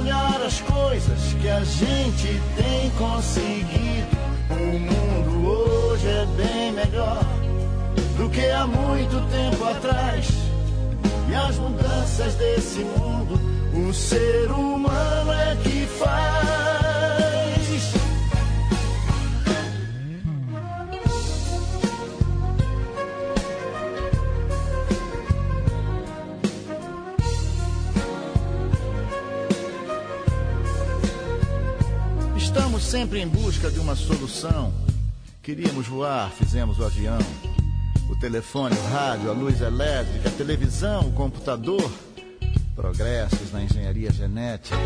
[0.00, 4.18] Olhar as coisas que a gente tem conseguido?
[4.50, 7.22] O mundo hoje é bem melhor
[8.16, 10.26] do que há muito tempo atrás.
[11.28, 13.38] E as mudanças desse mundo,
[13.88, 16.49] o ser humano é que faz.
[32.90, 34.72] Sempre em busca de uma solução.
[35.40, 37.20] Queríamos voar, fizemos o avião.
[38.10, 41.88] O telefone, o rádio, a luz elétrica, a televisão, o computador.
[42.74, 44.76] Progressos na engenharia genética.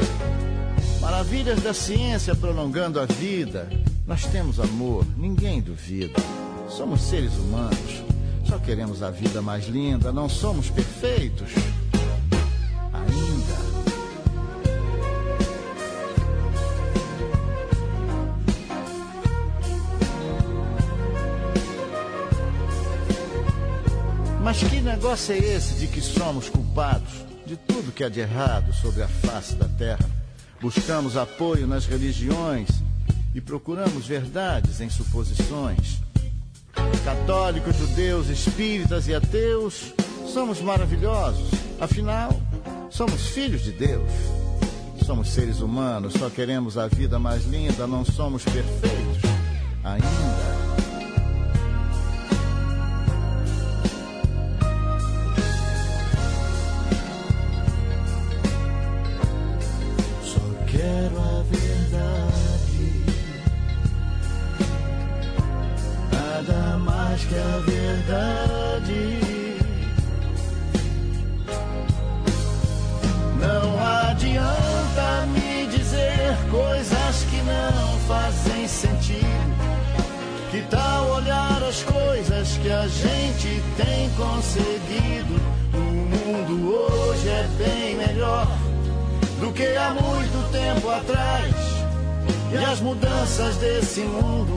[1.01, 3.71] Maravilhas da ciência prolongando a vida.
[4.07, 6.21] Nós temos amor, ninguém duvida.
[6.69, 8.05] Somos seres humanos.
[8.47, 11.53] Só queremos a vida mais linda, não somos perfeitos.
[24.55, 28.73] Mas que negócio é esse de que somos culpados de tudo que há de errado
[28.73, 30.09] sobre a face da terra?
[30.61, 32.69] Buscamos apoio nas religiões
[33.35, 35.99] e procuramos verdades em suposições.
[37.05, 39.93] Católicos, judeus, espíritas e ateus,
[40.33, 41.51] somos maravilhosos.
[41.81, 42.31] Afinal,
[42.91, 44.13] somos filhos de Deus.
[45.05, 49.19] Somos seres humanos, só queremos a vida mais linda, não somos perfeitos
[49.83, 50.84] ainda.
[67.35, 69.19] Que a verdade.
[73.41, 73.67] Não
[74.09, 79.55] adianta me dizer coisas que não fazem sentido.
[80.51, 85.35] Que tal olhar as coisas que a gente tem conseguido?
[85.75, 88.47] O mundo hoje é bem melhor
[89.41, 91.53] do que há muito tempo atrás.
[92.53, 94.55] E as mudanças desse mundo,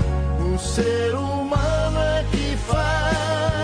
[0.58, 3.57] ser humano é que faz.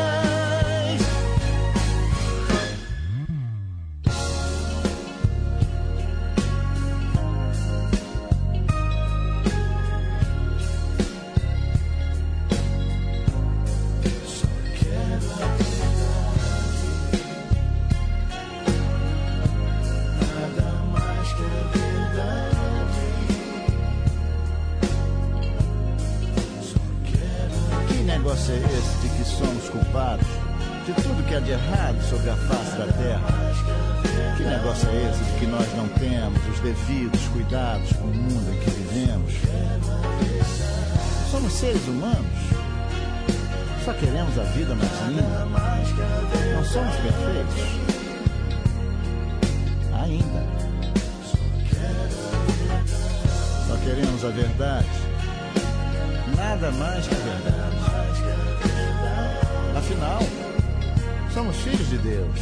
[61.34, 62.40] Somos filhos de Deus.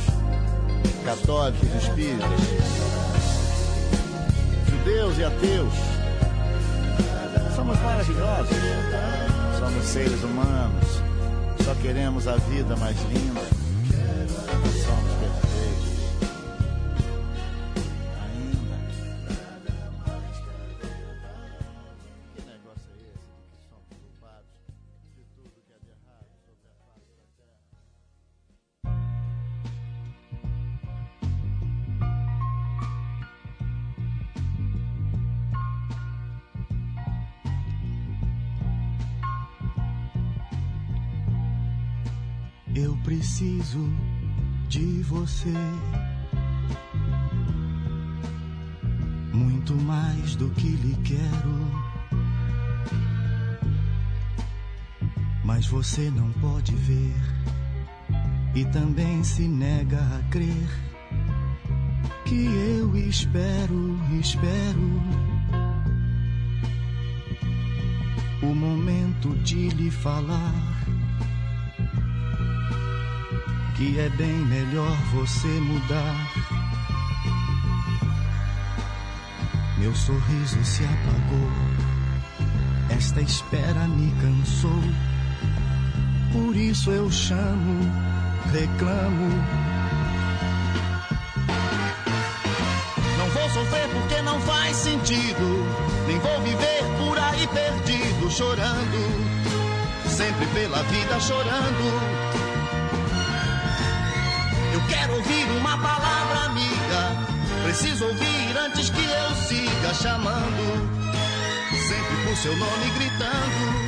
[1.06, 2.30] Católicos, espíritas,
[4.70, 5.74] judeus e ateus.
[7.56, 8.58] Somos maravilhosos.
[9.60, 11.02] Somos seres humanos.
[11.64, 13.51] Só queremos a vida mais linda.
[43.42, 43.90] Preciso
[44.70, 45.52] de você.
[49.34, 51.82] Muito mais do que lhe quero.
[55.44, 57.16] Mas você não pode ver
[58.54, 60.70] e também se nega a crer
[62.26, 65.02] que eu espero, espero
[68.44, 70.81] o momento de lhe falar
[73.82, 76.32] que é bem melhor você mudar.
[79.80, 81.50] Meu sorriso se apagou,
[82.96, 84.84] esta espera me cansou.
[86.32, 87.92] Por isso eu chamo,
[88.54, 89.30] reclamo.
[93.18, 95.66] Não vou sofrer porque não faz sentido,
[96.06, 102.31] nem vou viver por aí perdido, chorando, sempre pela vida chorando.
[105.02, 107.18] Quero ouvir uma palavra amiga.
[107.64, 110.64] Preciso ouvir antes que eu siga chamando.
[111.72, 113.82] Sempre por seu nome gritando.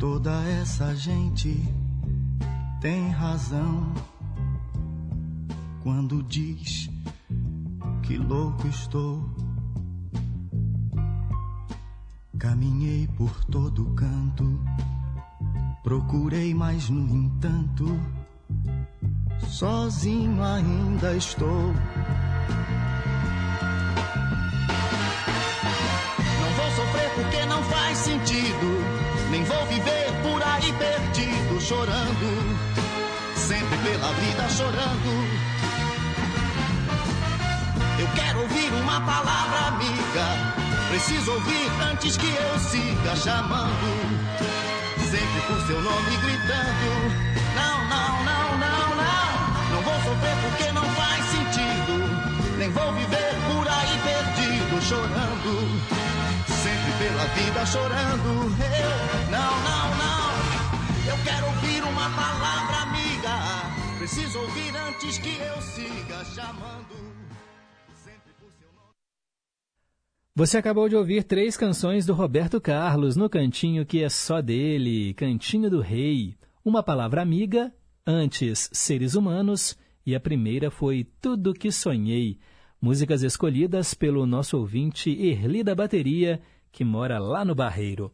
[0.00, 1.87] Toda essa gente
[2.80, 3.92] tem razão
[5.82, 6.88] quando diz
[8.02, 9.28] que louco estou.
[12.38, 14.60] Caminhei por todo canto,
[15.82, 17.98] procurei, mas no entanto,
[19.48, 21.74] sozinho ainda estou.
[26.40, 32.57] Não vou sofrer porque não faz sentido, nem vou viver por aí perdido chorando,
[34.08, 35.28] pela vida chorando.
[37.98, 40.26] Eu quero ouvir uma palavra amiga,
[40.88, 44.38] preciso ouvir antes que eu siga chamando,
[45.10, 47.28] sempre por seu nome gritando.
[47.54, 53.34] Não, não, não, não, não, não vou sofrer porque não faz sentido, nem vou viver
[53.50, 55.98] por aí perdido chorando
[56.62, 58.56] sempre pela vida chorando.
[58.58, 60.28] Eu, não, não, não.
[61.06, 62.87] Eu quero ouvir uma palavra amiga.
[64.08, 66.94] Preciso ouvir antes que eu siga chamando.
[70.34, 75.12] Você acabou de ouvir três canções do Roberto Carlos no cantinho que é só dele,
[75.12, 76.34] Cantinho do Rei.
[76.64, 77.70] Uma palavra amiga,
[78.06, 79.76] antes Seres Humanos
[80.06, 82.38] e a primeira foi Tudo que Sonhei.
[82.80, 86.40] Músicas escolhidas pelo nosso ouvinte Erli da Bateria,
[86.72, 88.10] que mora lá no Barreiro.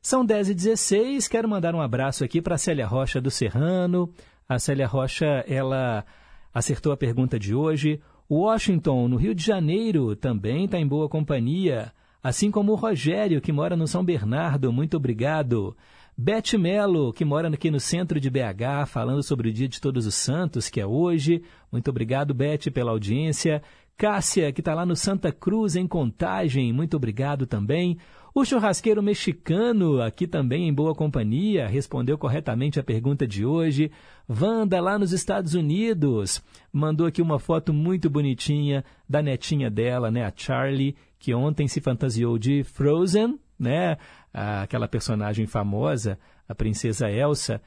[0.00, 4.12] São 10 e 16 quero mandar um abraço aqui para Célia Rocha do Serrano.
[4.48, 6.04] A Célia Rocha, ela
[6.52, 8.00] acertou a pergunta de hoje.
[8.30, 11.92] Washington, no Rio de Janeiro, também está em boa companhia.
[12.22, 15.76] Assim como o Rogério, que mora no São Bernardo, muito obrigado.
[16.16, 20.06] Beth Melo, que mora aqui no centro de BH, falando sobre o Dia de Todos
[20.06, 21.42] os Santos, que é hoje.
[21.70, 23.62] Muito obrigado, Beth, pela audiência.
[23.96, 27.98] Cássia, que está lá no Santa Cruz, em Contagem, muito obrigado também.
[28.34, 33.90] O churrasqueiro mexicano, aqui também em boa companhia, respondeu corretamente a pergunta de hoje.
[34.26, 36.42] Wanda, lá nos Estados Unidos,
[36.72, 41.78] mandou aqui uma foto muito bonitinha da netinha dela, né, a Charlie, que ontem se
[41.82, 43.98] fantasiou de Frozen, né,
[44.32, 46.18] aquela personagem famosa,
[46.48, 47.60] a princesa Elsa,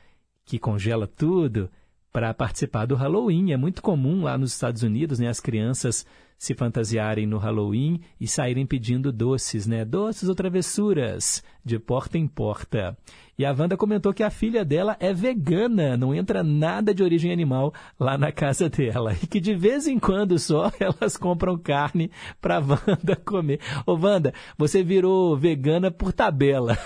[0.44, 1.70] que congela tudo
[2.16, 3.52] para participar do Halloween.
[3.52, 6.06] É muito comum lá nos Estados Unidos, né, as crianças
[6.38, 9.84] se fantasiarem no Halloween e saírem pedindo doces, né?
[9.84, 12.98] Doces ou travessuras, de porta em porta.
[13.38, 17.34] E a Wanda comentou que a filha dela é vegana, não entra nada de origem
[17.34, 19.14] animal lá na casa dela.
[19.22, 22.10] E que de vez em quando só elas compram carne
[22.40, 23.60] para Wanda comer.
[23.86, 26.78] Ô Wanda, você virou vegana por tabela.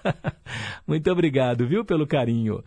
[0.86, 2.62] Muito obrigado, viu, pelo carinho.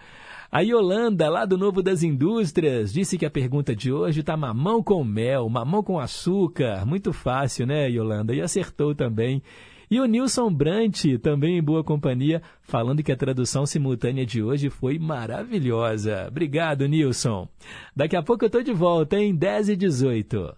[0.55, 4.81] A Yolanda, lá do Novo das Indústrias, disse que a pergunta de hoje está mamão
[4.81, 6.85] com mel, mamão com açúcar.
[6.85, 8.33] Muito fácil, né, Yolanda?
[8.33, 9.43] E acertou também.
[9.91, 14.69] E o Nilson Brant, também em boa companhia, falando que a tradução simultânea de hoje
[14.69, 16.27] foi maravilhosa.
[16.29, 17.49] Obrigado, Nilson.
[17.93, 20.55] Daqui a pouco eu tô de volta, em 10 e 18.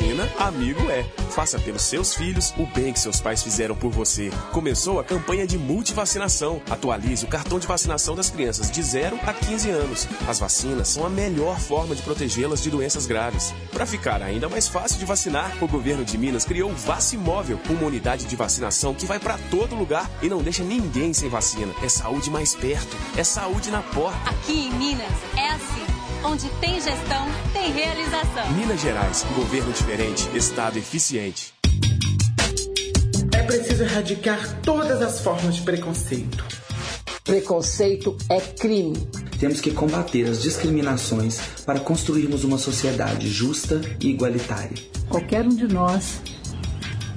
[0.00, 1.04] Vacina, amigo é.
[1.30, 4.30] Faça pelos seus filhos o bem que seus pais fizeram por você.
[4.52, 6.60] Começou a campanha de multivacinação.
[6.70, 10.08] Atualize o cartão de vacinação das crianças de 0 a 15 anos.
[10.26, 13.54] As vacinas são a melhor forma de protegê-las de doenças graves.
[13.70, 17.86] Para ficar ainda mais fácil de vacinar, o governo de Minas criou o Vacimóvel, uma
[17.86, 21.72] unidade de vacinação que vai para todo lugar e não deixa ninguém sem vacina.
[21.82, 24.30] É saúde mais perto, é saúde na porta.
[24.30, 25.99] Aqui em Minas é assim.
[26.22, 28.52] Onde tem gestão, tem realização.
[28.52, 31.54] Minas Gerais, governo diferente, estado eficiente.
[33.32, 36.44] É preciso erradicar todas as formas de preconceito.
[37.24, 39.08] Preconceito é crime.
[39.38, 44.76] Temos que combater as discriminações para construirmos uma sociedade justa e igualitária.
[45.08, 46.20] Qualquer um de nós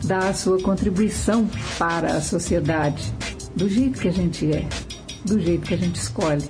[0.05, 3.13] dá a sua contribuição para a sociedade,
[3.53, 4.65] do jeito que a gente é,
[5.25, 6.49] do jeito que a gente escolhe.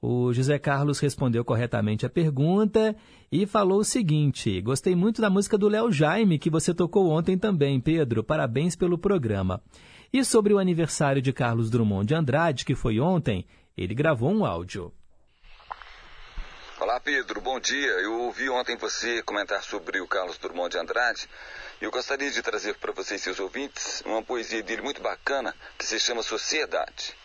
[0.06, 2.94] O José Carlos respondeu corretamente a pergunta
[3.32, 7.39] e falou o seguinte: Gostei muito da música do Léo Jaime que você tocou ontem
[7.39, 8.22] também, Pedro.
[8.22, 9.62] Parabéns pelo programa.
[10.12, 14.44] E sobre o aniversário de Carlos Drummond de Andrade, que foi ontem, ele gravou um
[14.44, 14.93] áudio.
[16.78, 17.40] Olá, Pedro.
[17.40, 17.93] Bom dia.
[18.02, 21.26] Eu ouvi ontem você comentar sobre o Carlos Drummond de Andrade
[21.81, 25.86] e eu gostaria de trazer para vocês, seus ouvintes, uma poesia dele muito bacana que
[25.86, 27.23] se chama Sociedade.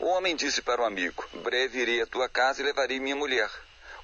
[0.00, 3.50] O homem disse para o amigo: Breve irei à tua casa e levarei minha mulher.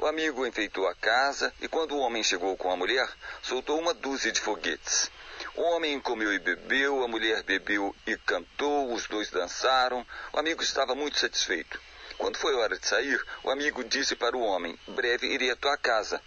[0.00, 3.08] O amigo enfeitou a casa e, quando o homem chegou com a mulher,
[3.40, 5.08] soltou uma dúzia de foguetes.
[5.54, 10.04] O homem comeu e bebeu, a mulher bebeu e cantou, os dois dançaram.
[10.32, 11.80] O amigo estava muito satisfeito.
[12.18, 15.78] Quando foi hora de sair, o amigo disse para o homem: Breve irei à tua
[15.78, 16.20] casa.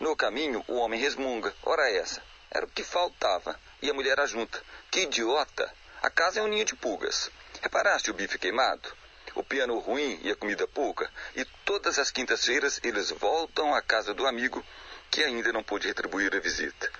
[0.00, 3.60] No caminho, o homem resmunga: Ora essa, era o que faltava.
[3.82, 5.70] E a mulher ajunta: Que idiota!
[6.00, 7.30] A casa é um ninho de pulgas.
[7.62, 8.88] Reparaste o bife queimado?
[9.34, 11.10] O piano ruim e a comida pouca?
[11.36, 14.64] E todas as quintas-feiras eles voltam à casa do amigo
[15.10, 16.90] que ainda não pôde retribuir a visita.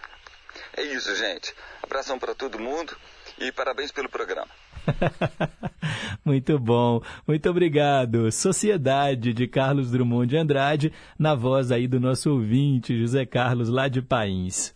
[0.77, 1.55] É isso, gente.
[1.83, 2.97] Abração para todo mundo
[3.39, 4.51] e parabéns pelo programa.
[6.25, 8.31] Muito bom, muito obrigado.
[8.31, 13.89] Sociedade de Carlos Drummond de Andrade, na voz aí do nosso ouvinte, José Carlos, lá
[13.89, 14.75] de Pains.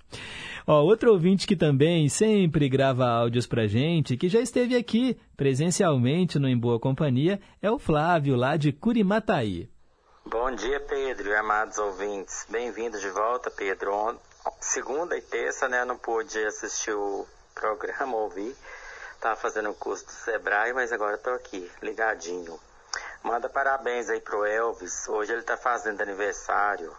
[0.66, 6.38] Ó, outro ouvinte que também sempre grava áudios pra gente, que já esteve aqui presencialmente
[6.38, 9.68] no Em Boa Companhia, é o Flávio, lá de Curimataí.
[10.24, 12.46] Bom dia, Pedro e amados ouvintes.
[12.48, 14.16] Bem-vindos de volta, Pedro.
[14.60, 18.54] Segunda e terça, né, não pude assistir o programa, ouvir.
[19.20, 22.58] Tava fazendo o curso do Sebrae, mas agora tô aqui, ligadinho.
[23.24, 25.08] Manda parabéns aí pro Elvis.
[25.08, 26.92] Hoje ele tá fazendo aniversário.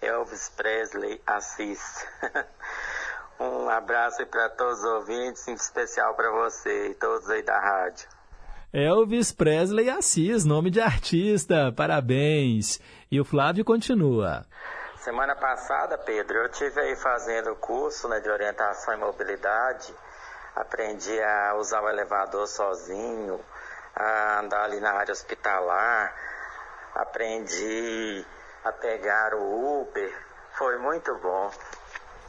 [0.00, 2.06] Elvis Presley Assis.
[3.40, 8.08] um abraço para todos os ouvintes, em especial para você e todos aí da rádio.
[8.72, 12.80] Elvis Presley Assis, nome de artista, parabéns.
[13.10, 14.46] E o Flávio continua.
[14.96, 19.92] Semana passada, Pedro, eu tive aí fazendo o curso né, de orientação e mobilidade.
[20.54, 23.40] Aprendi a usar o elevador sozinho,
[23.94, 26.14] a andar ali na área hospitalar.
[26.94, 28.24] Aprendi
[28.64, 30.26] a pegar o Uber.
[30.52, 31.50] Foi muito bom.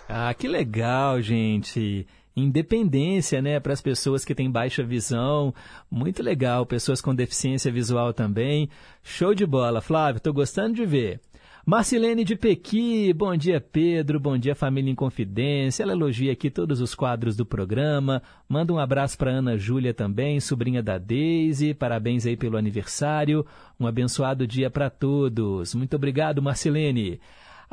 [0.08, 2.06] Ah, que legal, gente.
[2.36, 5.54] Independência, né, para as pessoas que têm baixa visão.
[5.90, 6.66] Muito legal.
[6.66, 8.70] Pessoas com deficiência visual também.
[9.04, 10.18] Show de bola, Flávio.
[10.18, 11.22] Estou gostando de ver.
[11.66, 15.82] Marcilene de Pequi, bom dia Pedro, bom dia Família em Confidência.
[15.82, 18.22] Ela elogia aqui todos os quadros do programa.
[18.50, 21.74] Manda um abraço para Ana Júlia também, sobrinha da Deise.
[21.74, 23.46] Parabéns aí pelo aniversário.
[23.80, 25.74] Um abençoado dia para todos.
[25.74, 27.22] Muito obrigado, Marcilene.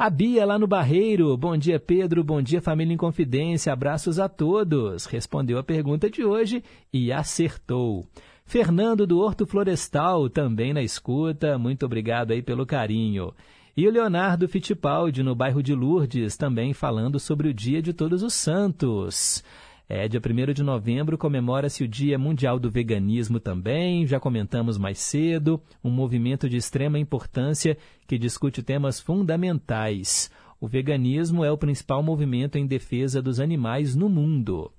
[0.02, 1.36] A Bia lá no Barreiro.
[1.36, 2.24] Bom dia, Pedro.
[2.24, 3.70] Bom dia, Família em Confidência.
[3.70, 5.04] Abraços a todos.
[5.04, 8.06] Respondeu a pergunta de hoje e acertou.
[8.46, 11.58] Fernando do Horto Florestal, também na escuta.
[11.58, 13.34] Muito obrigado aí pelo carinho.
[13.76, 18.22] E o Leonardo Fittipaldi, no bairro de Lourdes, também falando sobre o Dia de Todos
[18.22, 19.44] os Santos.
[19.92, 25.00] É, dia 1 de novembro comemora-se o Dia Mundial do Veganismo também, já comentamos mais
[25.00, 27.76] cedo, um movimento de extrema importância
[28.06, 30.30] que discute temas fundamentais.
[30.60, 34.70] O veganismo é o principal movimento em defesa dos animais no mundo.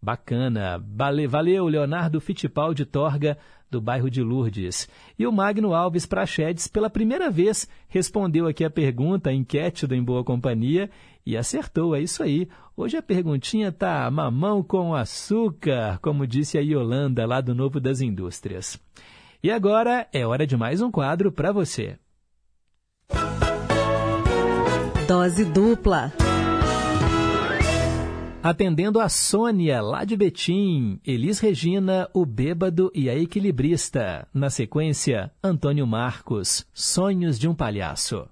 [0.00, 0.82] Bacana.
[1.28, 3.36] Valeu, Leonardo Fittipaldi Torga,
[3.74, 4.88] do bairro de Lourdes.
[5.18, 9.94] E o Magno Alves Prachedes, pela primeira vez, respondeu aqui a pergunta, a enquete do
[9.94, 10.88] Em Boa Companhia,
[11.26, 12.48] e acertou, é isso aí.
[12.76, 18.00] Hoje a perguntinha tá mamão com açúcar, como disse a Yolanda, lá do Novo das
[18.00, 18.78] Indústrias.
[19.42, 21.98] E agora é hora de mais um quadro para você.
[25.08, 26.12] Dose dupla.
[28.44, 34.28] Atendendo a Sônia, lá de Betim, Elis Regina, o Bêbado e a Equilibrista.
[34.34, 38.28] Na sequência, Antônio Marcos, Sonhos de um Palhaço.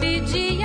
[0.00, 0.59] Pedia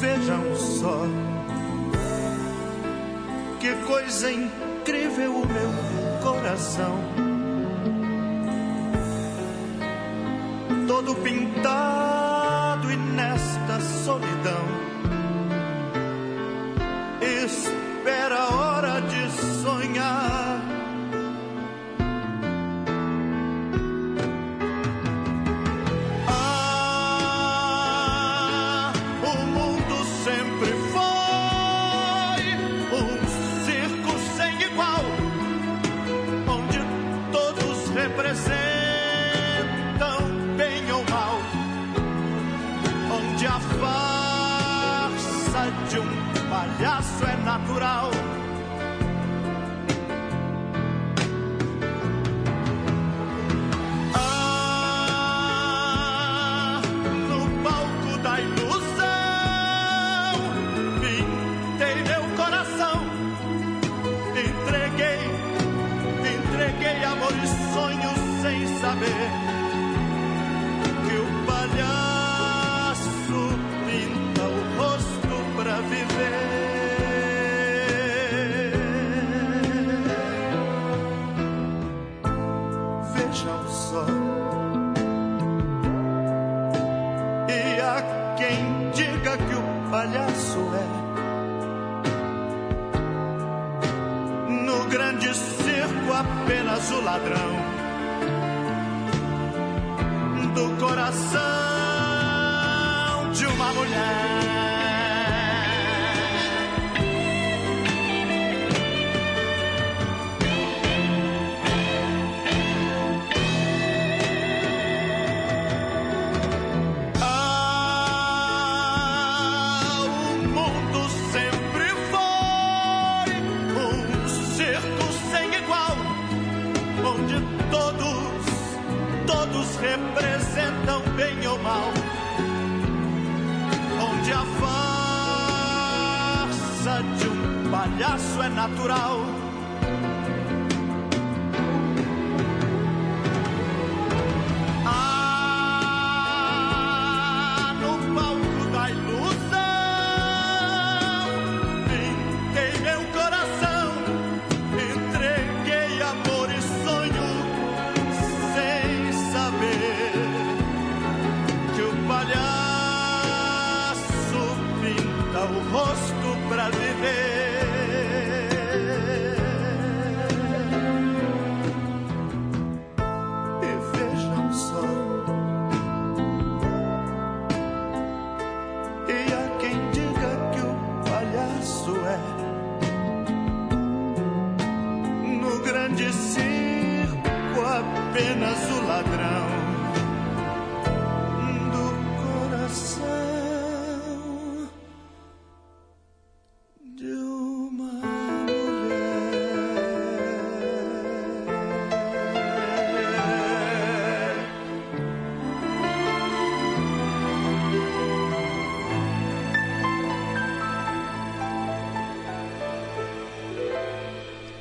[0.00, 1.02] Vejam só
[3.58, 5.70] que coisa incrível o meu
[6.22, 6.94] coração.
[10.86, 11.97] Todo pintado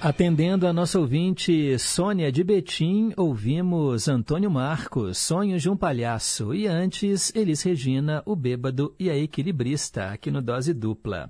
[0.10, 6.66] Atendendo a nossa ouvinte Sônia de Betim, ouvimos Antônio Marcos, Sonhos de um Palhaço, e
[6.66, 11.30] antes Elis Regina, o Bêbado e a Equilibrista, aqui no Dose Dupla.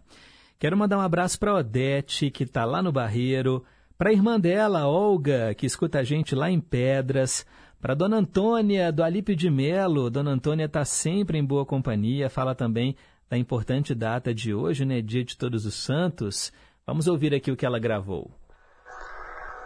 [0.59, 3.63] Quero mandar um abraço para Odete, que está lá no Barreiro,
[3.97, 7.47] para a irmã dela, Olga, que escuta a gente lá em Pedras,
[7.81, 10.07] para Dona Antônia, do Alípio de Melo.
[10.07, 12.95] Dona Antônia está sempre em boa companhia, fala também
[13.27, 16.53] da importante data de hoje, né, Dia de Todos os Santos.
[16.85, 18.36] Vamos ouvir aqui o que ela gravou.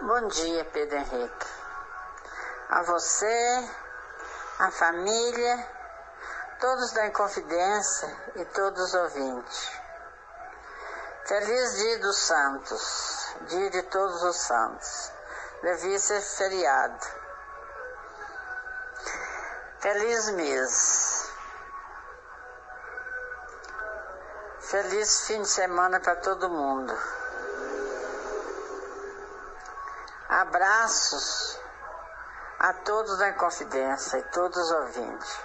[0.04, 1.48] Bom dia, Pedro Henrique.
[2.70, 3.70] A você,
[4.58, 5.70] a família,
[6.60, 9.72] todos da Inconfidência e todos os ouvintes.
[11.28, 15.12] Feliz Dia dos Santos, Dia de Todos os Santos.
[15.62, 17.08] Devia ser feriado.
[19.82, 21.32] Feliz mês.
[24.62, 27.21] Feliz fim de semana para todo mundo.
[30.32, 31.60] Abraços
[32.58, 35.42] a todos da Inconfidência e todos os ouvintes.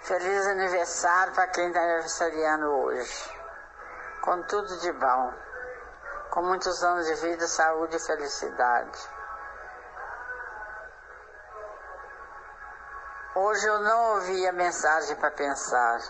[0.00, 3.40] Feliz aniversário para quem está aniversariando hoje.
[4.22, 5.34] Com tudo de bom.
[6.30, 9.08] Com muitos anos de vida, saúde e felicidade.
[13.36, 16.00] Hoje eu não ouvi a mensagem para pensar.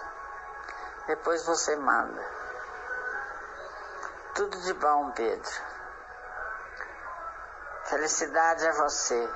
[1.06, 2.24] Depois você manda.
[4.34, 5.79] Tudo de bom, Pedro.
[7.90, 9.28] Felicidade a você.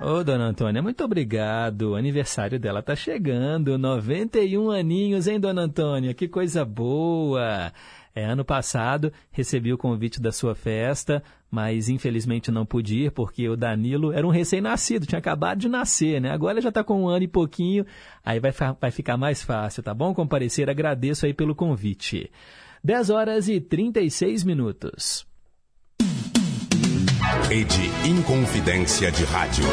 [0.00, 1.92] Ô, dona Antônia, muito obrigado.
[1.92, 3.78] O aniversário dela tá chegando.
[3.78, 6.12] 91 aninhos, hein, dona Antônia?
[6.12, 7.72] Que coisa boa.
[8.14, 13.48] É, ano passado recebi o convite da sua festa, mas infelizmente não pude ir porque
[13.48, 16.30] o Danilo era um recém-nascido, tinha acabado de nascer, né?
[16.30, 17.86] Agora já está com um ano e pouquinho,
[18.24, 20.12] aí vai, vai ficar mais fácil, tá bom?
[20.12, 22.30] Comparecer, agradeço aí pelo convite.
[22.84, 25.27] 10 horas e 36 minutos.
[27.28, 29.64] Rede Inconfidência de Rádio.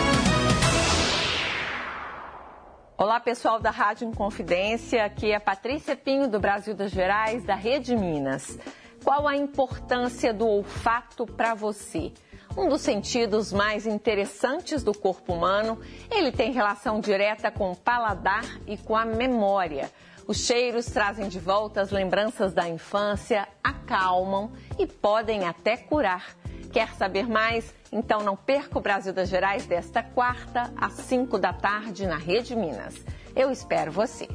[2.97, 5.05] Olá, pessoal da Rádio Inconfidência.
[5.05, 8.59] Aqui é Patrícia Pinho, do Brasil das Gerais, da Rede Minas.
[9.05, 12.11] Qual a importância do olfato para você?
[12.57, 15.79] Um dos sentidos mais interessantes do corpo humano,
[16.11, 19.89] ele tem relação direta com o paladar e com a memória.
[20.27, 26.35] Os cheiros trazem de volta as lembranças da infância, acalmam e podem até curar.
[26.75, 27.73] Quer saber mais?
[27.89, 32.53] Então não perca o Brasil das Gerais desta quarta às 5 da tarde na Rede
[32.53, 33.01] Minas.
[33.33, 34.27] Eu espero você.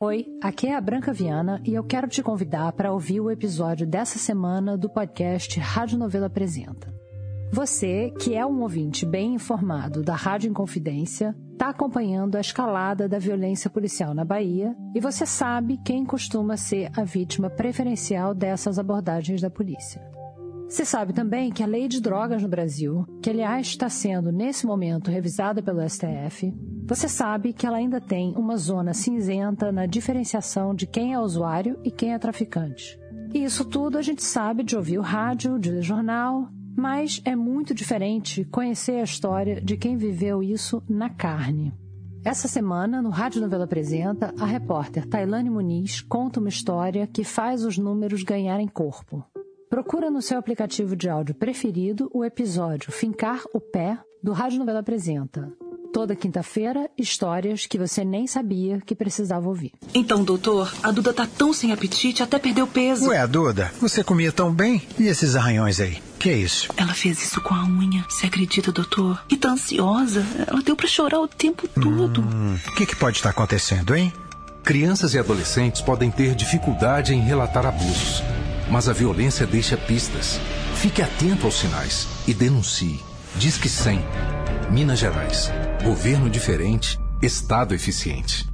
[0.00, 3.84] Oi, aqui é a Branca Viana e eu quero te convidar para ouvir o episódio
[3.84, 6.94] dessa semana do podcast Rádio Novela Apresenta.
[7.54, 13.16] Você, que é um ouvinte bem informado da Rádio Inconfidência, está acompanhando a escalada da
[13.16, 19.40] violência policial na Bahia e você sabe quem costuma ser a vítima preferencial dessas abordagens
[19.40, 20.02] da polícia.
[20.68, 24.66] Você sabe também que a lei de drogas no Brasil, que aliás está sendo nesse
[24.66, 26.52] momento revisada pelo STF,
[26.84, 31.78] você sabe que ela ainda tem uma zona cinzenta na diferenciação de quem é usuário
[31.84, 32.98] e quem é traficante.
[33.32, 37.36] E isso tudo a gente sabe de ouvir o rádio, de ler jornal, mas é
[37.36, 41.72] muito diferente conhecer a história de quem viveu isso na carne.
[42.24, 47.64] Essa semana, no Rádio Novela Apresenta, a repórter Tailane Muniz conta uma história que faz
[47.64, 49.22] os números ganharem corpo.
[49.68, 54.78] Procura no seu aplicativo de áudio preferido o episódio Fincar o Pé do Rádio Novela
[54.78, 55.52] Apresenta.
[55.92, 59.72] Toda quinta-feira, histórias que você nem sabia que precisava ouvir.
[59.94, 63.08] Então, doutor, a Duda tá tão sem apetite, até perdeu peso.
[63.08, 64.82] Ué, Duda, você comia tão bem?
[64.98, 65.98] E esses arranhões aí?
[66.24, 66.68] Que é isso?
[66.76, 68.02] Ela fez isso com a unha.
[68.08, 69.22] Você acredita, doutor?
[69.28, 70.26] E tá ansiosa.
[70.46, 72.22] Ela deu para chorar o tempo todo.
[72.22, 74.10] O hum, que, que pode estar acontecendo, hein?
[74.62, 78.22] Crianças e adolescentes podem ter dificuldade em relatar abusos
[78.70, 80.40] mas a violência deixa pistas.
[80.76, 83.00] Fique atento aos sinais e denuncie.
[83.36, 84.00] Diz que 100.
[84.70, 85.50] Minas Gerais.
[85.82, 88.53] Governo diferente, Estado eficiente.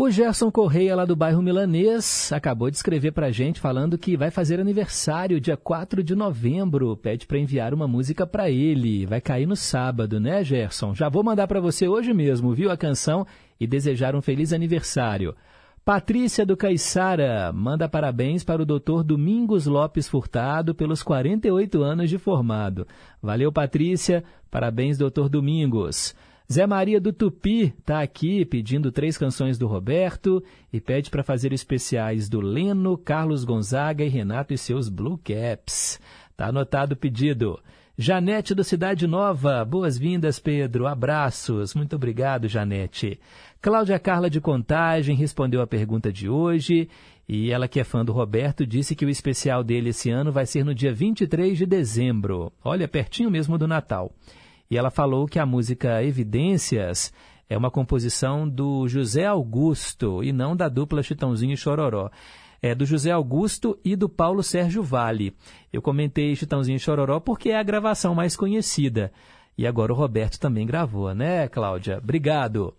[0.00, 4.30] O Gerson Correia, lá do bairro Milanês, acabou de escrever pra gente falando que vai
[4.30, 6.96] fazer aniversário dia 4 de novembro.
[6.96, 9.06] Pede para enviar uma música para ele.
[9.06, 10.94] Vai cair no sábado, né, Gerson?
[10.94, 13.26] Já vou mandar para você hoje mesmo, viu a canção
[13.58, 15.34] e desejar um feliz aniversário.
[15.84, 22.18] Patrícia do Caiçara manda parabéns para o doutor Domingos Lopes Furtado pelos 48 anos de
[22.18, 22.86] formado.
[23.20, 24.22] Valeu, Patrícia.
[24.48, 26.14] Parabéns, doutor Domingos.
[26.50, 30.42] Zé Maria do Tupi está aqui pedindo três canções do Roberto
[30.72, 36.00] e pede para fazer especiais do Leno, Carlos Gonzaga e Renato e seus Blue Caps.
[36.34, 37.60] Tá anotado o pedido.
[37.98, 40.86] Janete do Cidade Nova, boas-vindas, Pedro.
[40.86, 41.74] Abraços.
[41.74, 43.20] Muito obrigado, Janete.
[43.60, 46.88] Cláudia Carla de Contagem respondeu a pergunta de hoje
[47.28, 50.46] e ela, que é fã do Roberto, disse que o especial dele esse ano vai
[50.46, 52.50] ser no dia 23 de dezembro.
[52.64, 54.10] Olha, pertinho mesmo do Natal.
[54.70, 57.12] E ela falou que a música Evidências
[57.48, 62.10] é uma composição do José Augusto e não da dupla Chitãozinho e Chororó.
[62.60, 65.34] É do José Augusto e do Paulo Sérgio Vale.
[65.72, 69.12] Eu comentei Chitãozinho e Chororó porque é a gravação mais conhecida.
[69.56, 71.98] E agora o Roberto também gravou, né, Cláudia?
[71.98, 72.74] Obrigado.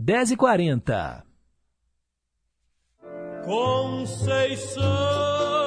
[0.00, 1.22] 10h40.
[3.44, 5.59] Conceição.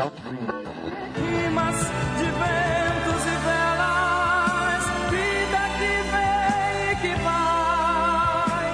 [0.00, 1.76] Rimas
[2.18, 8.68] de ventos e velas, vida que vem e que vai.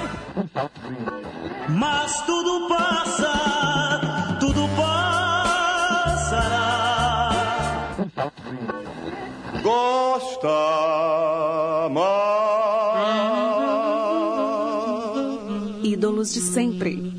[1.69, 3.35] Mas tudo passa,
[4.39, 5.17] tudo passará.
[9.63, 10.49] gosta
[11.91, 12.17] mais.
[15.83, 17.16] Ídolos de sempre.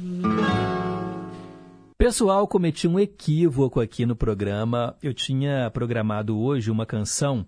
[1.99, 4.95] Pessoal, cometi um equívoco aqui no programa.
[5.02, 7.44] Eu tinha programado hoje uma canção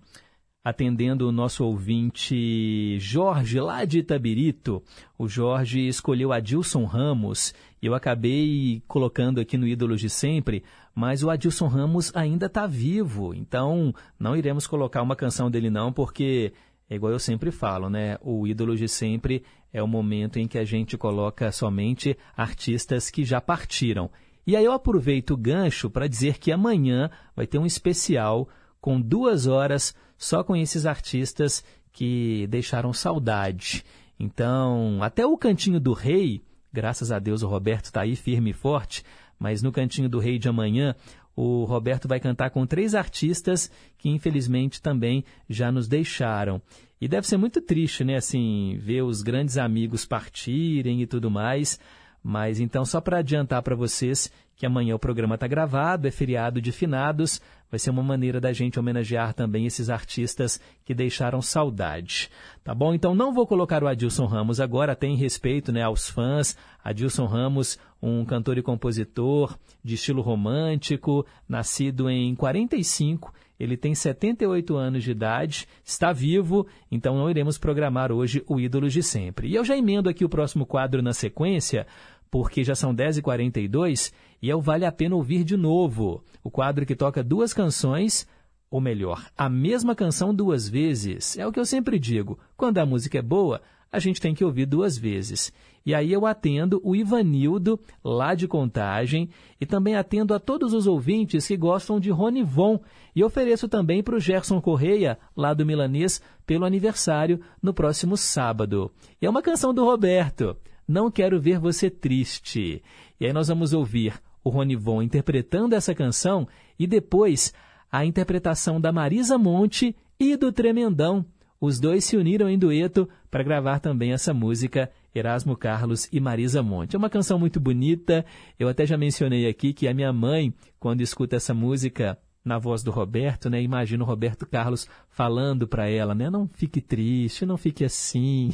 [0.64, 4.82] atendendo o nosso ouvinte Jorge, lá de Itabirito.
[5.16, 11.22] O Jorge escolheu Adilson Ramos e eu acabei colocando aqui no Ídolos de Sempre, mas
[11.22, 16.52] o Adilson Ramos ainda está vivo, então não iremos colocar uma canção dele não, porque
[16.90, 18.18] é igual eu sempre falo, né?
[18.20, 23.24] O Ídolos de Sempre é o momento em que a gente coloca somente artistas que
[23.24, 24.10] já partiram.
[24.46, 28.48] E aí eu aproveito o gancho para dizer que amanhã vai ter um especial
[28.80, 33.84] com duas horas só com esses artistas que deixaram saudade.
[34.18, 36.42] Então, até o Cantinho do Rei,
[36.72, 39.02] graças a Deus o Roberto está aí firme e forte,
[39.38, 40.94] mas no Cantinho do Rei de amanhã,
[41.34, 46.60] o Roberto vai cantar com três artistas que infelizmente também já nos deixaram.
[47.00, 51.80] E deve ser muito triste, né, assim, ver os grandes amigos partirem e tudo mais.
[52.22, 54.30] Mas então, só para adiantar para vocês
[54.60, 57.40] que amanhã o programa está gravado, é feriado de finados,
[57.70, 62.30] vai ser uma maneira da gente homenagear também esses artistas que deixaram saudade.
[62.62, 62.92] Tá bom?
[62.92, 66.58] Então não vou colocar o Adilson Ramos agora, tem respeito né, aos fãs.
[66.84, 73.32] Adilson Ramos, um cantor e compositor de estilo romântico, nascido em 45.
[73.60, 78.90] Ele tem 78 anos de idade, está vivo, então não iremos programar hoje o Ídolos
[78.90, 79.48] de Sempre.
[79.48, 81.86] E eu já emendo aqui o próximo quadro na sequência,
[82.30, 86.86] porque já são 10h42 e é o Vale a Pena Ouvir de Novo, o quadro
[86.86, 88.26] que toca duas canções,
[88.70, 91.36] ou melhor, a mesma canção duas vezes.
[91.36, 93.60] É o que eu sempre digo, quando a música é boa,
[93.92, 95.52] a gente tem que ouvir duas vezes.
[95.84, 99.30] E aí eu atendo o Ivanildo, lá de Contagem,
[99.60, 102.80] e também atendo a todos os ouvintes que gostam de Ronivon,
[103.16, 108.90] e ofereço também para o Gerson Correia, lá do Milanês, pelo aniversário no próximo sábado.
[109.20, 110.56] E é uma canção do Roberto.
[110.86, 112.82] Não Quero Ver Você Triste.
[113.18, 116.46] E aí nós vamos ouvir o Ronivon interpretando essa canção
[116.78, 117.52] e depois
[117.90, 121.24] a interpretação da Marisa Monte e do Tremendão.
[121.60, 126.62] Os dois se uniram em dueto para gravar também essa música, Erasmo Carlos e Marisa
[126.62, 126.96] Monte.
[126.96, 128.24] É uma canção muito bonita.
[128.58, 132.82] Eu até já mencionei aqui que a minha mãe, quando escuta essa música, na voz
[132.82, 133.62] do Roberto, né?
[133.62, 136.30] Imagina o Roberto Carlos falando para ela, né?
[136.30, 138.50] Não fique triste, não fique assim.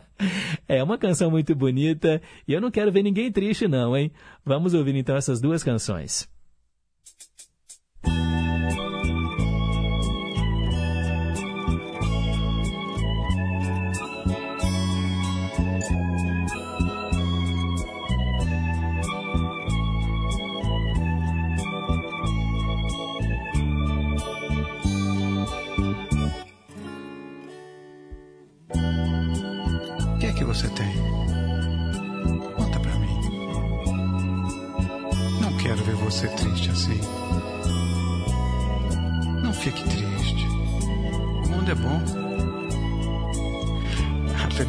[0.68, 4.12] é uma canção muito bonita e eu não quero ver ninguém triste não, hein?
[4.44, 6.28] Vamos ouvir então essas duas canções.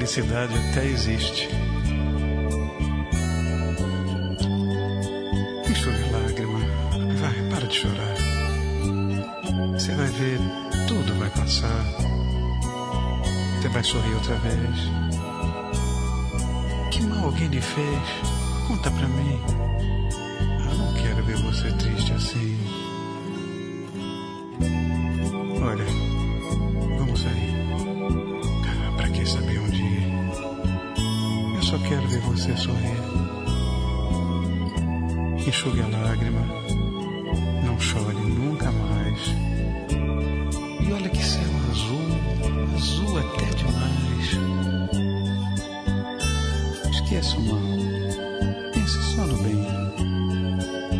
[0.10, 1.48] Felicidade até existe.
[5.69, 6.60] Enxugue lágrima.
[7.19, 8.15] Vai, para de chorar.
[9.73, 10.40] Você vai ver,
[10.88, 11.86] tudo vai passar.
[13.61, 14.80] Você vai sorrir outra vez.
[16.91, 17.99] Que mal alguém lhe fez?
[18.68, 19.40] Conta pra mim.
[20.65, 22.57] Eu não quero ver você triste assim.
[25.61, 26.09] Olha,
[31.90, 32.98] quero ver você sorrir.
[35.45, 36.45] Enxugue a lágrima.
[37.66, 39.36] Não chore nunca mais.
[40.88, 44.70] E olha que céu azul, azul até demais
[47.10, 47.60] esqueça o mal.
[48.72, 49.66] Pense só no bem.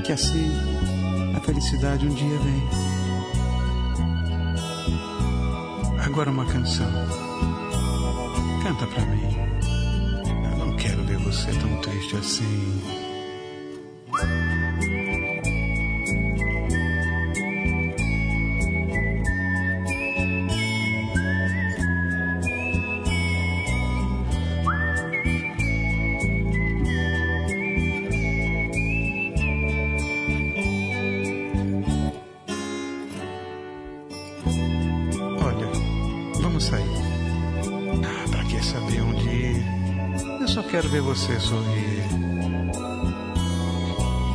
[0.04, 0.52] Que assim
[1.36, 2.64] a felicidade um dia vem.
[6.04, 6.90] Agora uma canção.
[8.64, 9.39] Canta pra mim.
[11.50, 12.99] Você tão triste assim.
[41.10, 42.04] Você sorrir.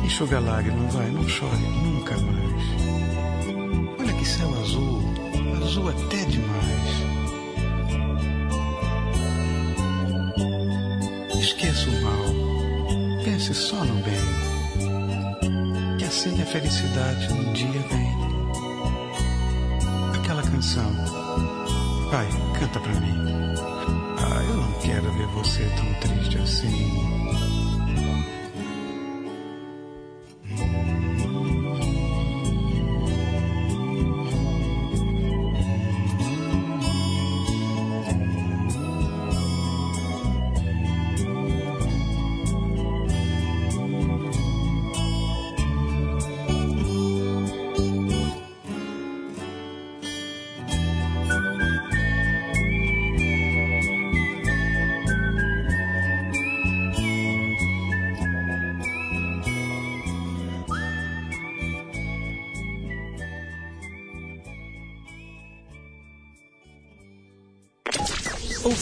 [0.03, 2.63] Enxuga a lágrima, vai, não chore nunca mais.
[3.97, 5.01] Olha que céu azul,
[5.63, 7.05] azul até demais.
[11.39, 15.97] Esqueça o mal, pense só no bem.
[15.97, 18.13] Que assim a felicidade um dia vem.
[20.19, 20.91] Aquela canção.
[22.11, 22.27] Pai,
[22.59, 23.54] canta pra mim.
[24.81, 27.54] Quero ver você tão triste assim.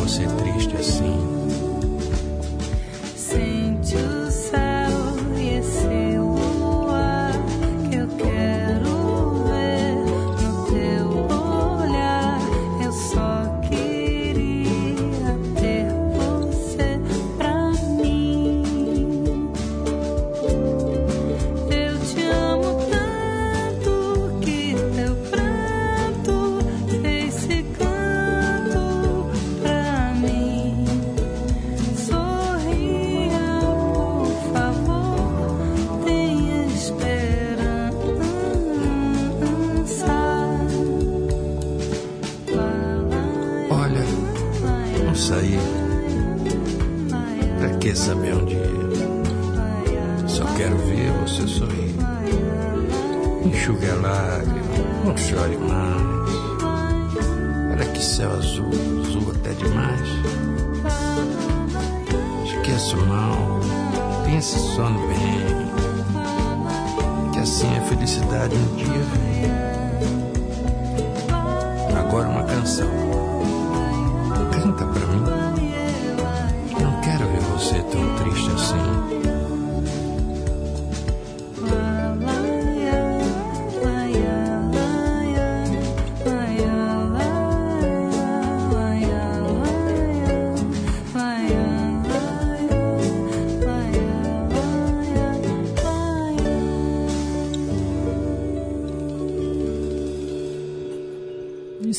[0.00, 1.39] Você triste assim.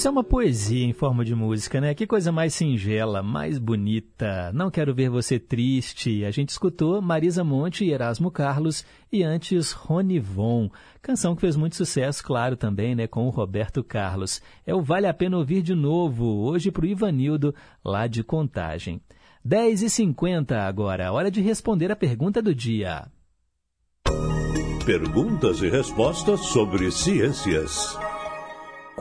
[0.01, 1.93] Isso é uma poesia em forma de música, né?
[1.93, 4.51] Que coisa mais singela, mais bonita.
[4.51, 6.25] Não quero ver você triste.
[6.25, 10.71] A gente escutou Marisa Monte e Erasmo Carlos e antes Rony Von.
[11.03, 13.05] Canção que fez muito sucesso, claro, também, né?
[13.05, 14.41] Com o Roberto Carlos.
[14.65, 17.53] É o Vale a Pena Ouvir de Novo, hoje para o Ivanildo,
[17.85, 18.99] lá de Contagem.
[19.47, 23.05] 10h50 agora, hora de responder a pergunta do dia.
[24.83, 27.99] Perguntas e respostas sobre ciências.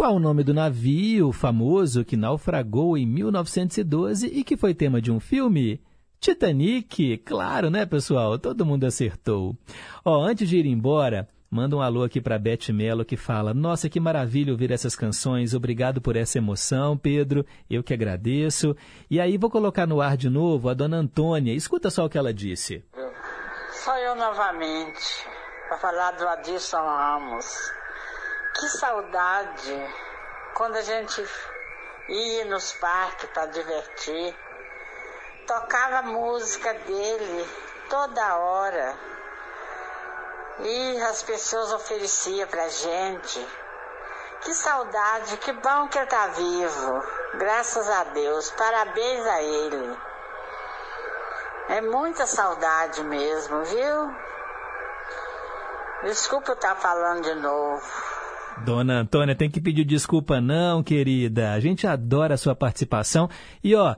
[0.00, 5.12] Qual o nome do navio famoso que naufragou em 1912 e que foi tema de
[5.12, 5.78] um filme?
[6.18, 8.38] Titanic, claro, né, pessoal?
[8.38, 9.54] Todo mundo acertou.
[10.02, 13.90] Ó, antes de ir embora, Manda um alô aqui para Beth Mello que fala: Nossa,
[13.90, 15.52] que maravilha ouvir essas canções.
[15.52, 17.44] Obrigado por essa emoção, Pedro.
[17.68, 18.74] Eu que agradeço.
[19.10, 21.52] E aí vou colocar no ar de novo a dona Antônia.
[21.52, 22.84] Escuta só o que ela disse.
[23.72, 25.26] Só eu novamente
[25.68, 27.79] para falar do Adilson Ramos.
[28.60, 29.94] Que saudade
[30.52, 31.26] quando a gente
[32.10, 34.36] ia nos parques para divertir.
[35.46, 37.48] Tocava música dele
[37.88, 38.94] toda hora
[40.58, 43.48] e as pessoas ofereciam pra gente.
[44.42, 47.02] Que saudade, que bom que ele tá vivo.
[47.38, 49.98] Graças a Deus, parabéns a ele.
[51.70, 54.14] É muita saudade mesmo, viu?
[56.02, 58.19] Desculpa eu estar tá falando de novo.
[58.56, 61.52] Dona Antônia, tem que pedir desculpa não, querida.
[61.52, 63.28] A gente adora a sua participação.
[63.62, 63.96] E ó,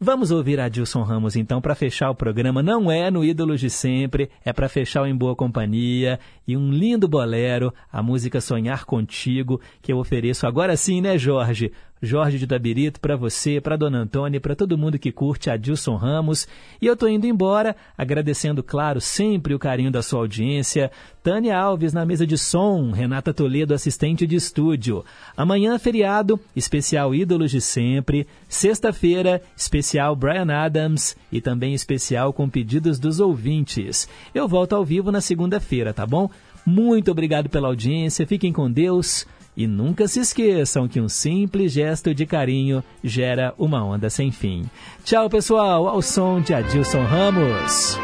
[0.00, 2.62] Vamos ouvir Adilson Ramos então para fechar o programa.
[2.62, 6.70] Não é no Ídolos de Sempre, é para fechar o Em Boa Companhia e um
[6.70, 11.72] lindo bolero, a música Sonhar Contigo, que eu ofereço agora sim, né, Jorge?
[12.02, 16.46] Jorge de Dabirito, para você, para Dona Antônia, para todo mundo que curte Adilson Ramos.
[16.80, 20.90] E eu tô indo embora, agradecendo, claro, sempre o carinho da sua audiência.
[21.22, 25.04] Tânia Alves na mesa de som, Renata Toledo, assistente de estúdio.
[25.36, 28.26] Amanhã, feriado, especial Ídolos de Sempre.
[28.48, 34.08] Sexta-feira, especial Brian Adams e também especial com pedidos dos ouvintes.
[34.34, 36.30] Eu volto ao vivo na segunda-feira, tá bom?
[36.64, 39.26] Muito obrigado pela audiência, fiquem com Deus.
[39.58, 44.70] E nunca se esqueçam que um simples gesto de carinho gera uma onda sem fim.
[45.02, 47.98] Tchau, pessoal, ao som de Adilson Ramos.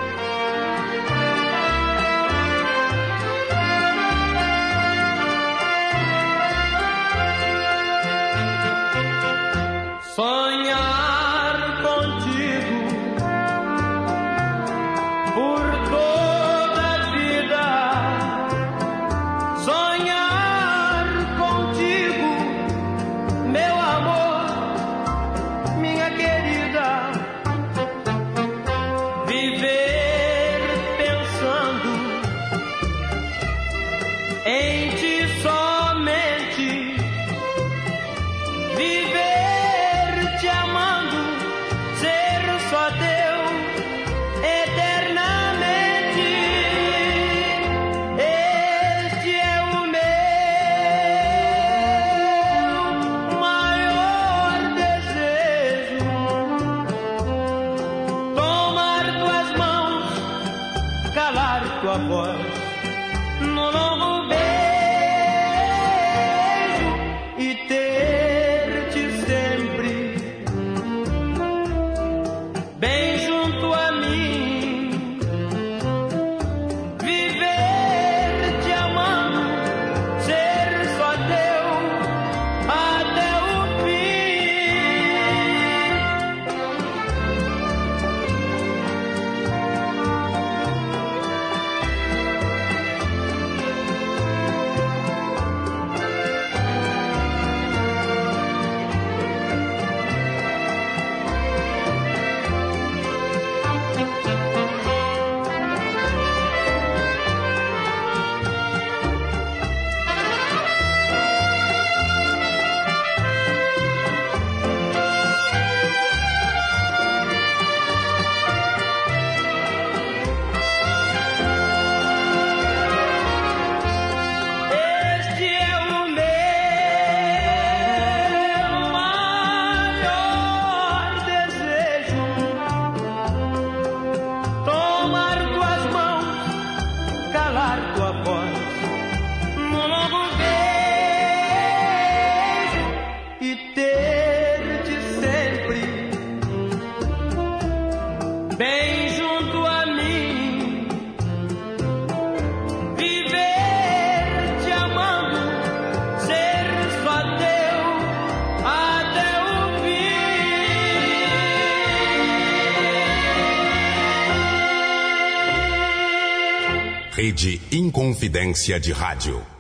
[167.35, 169.54] Rede Inconfidência de Rádio.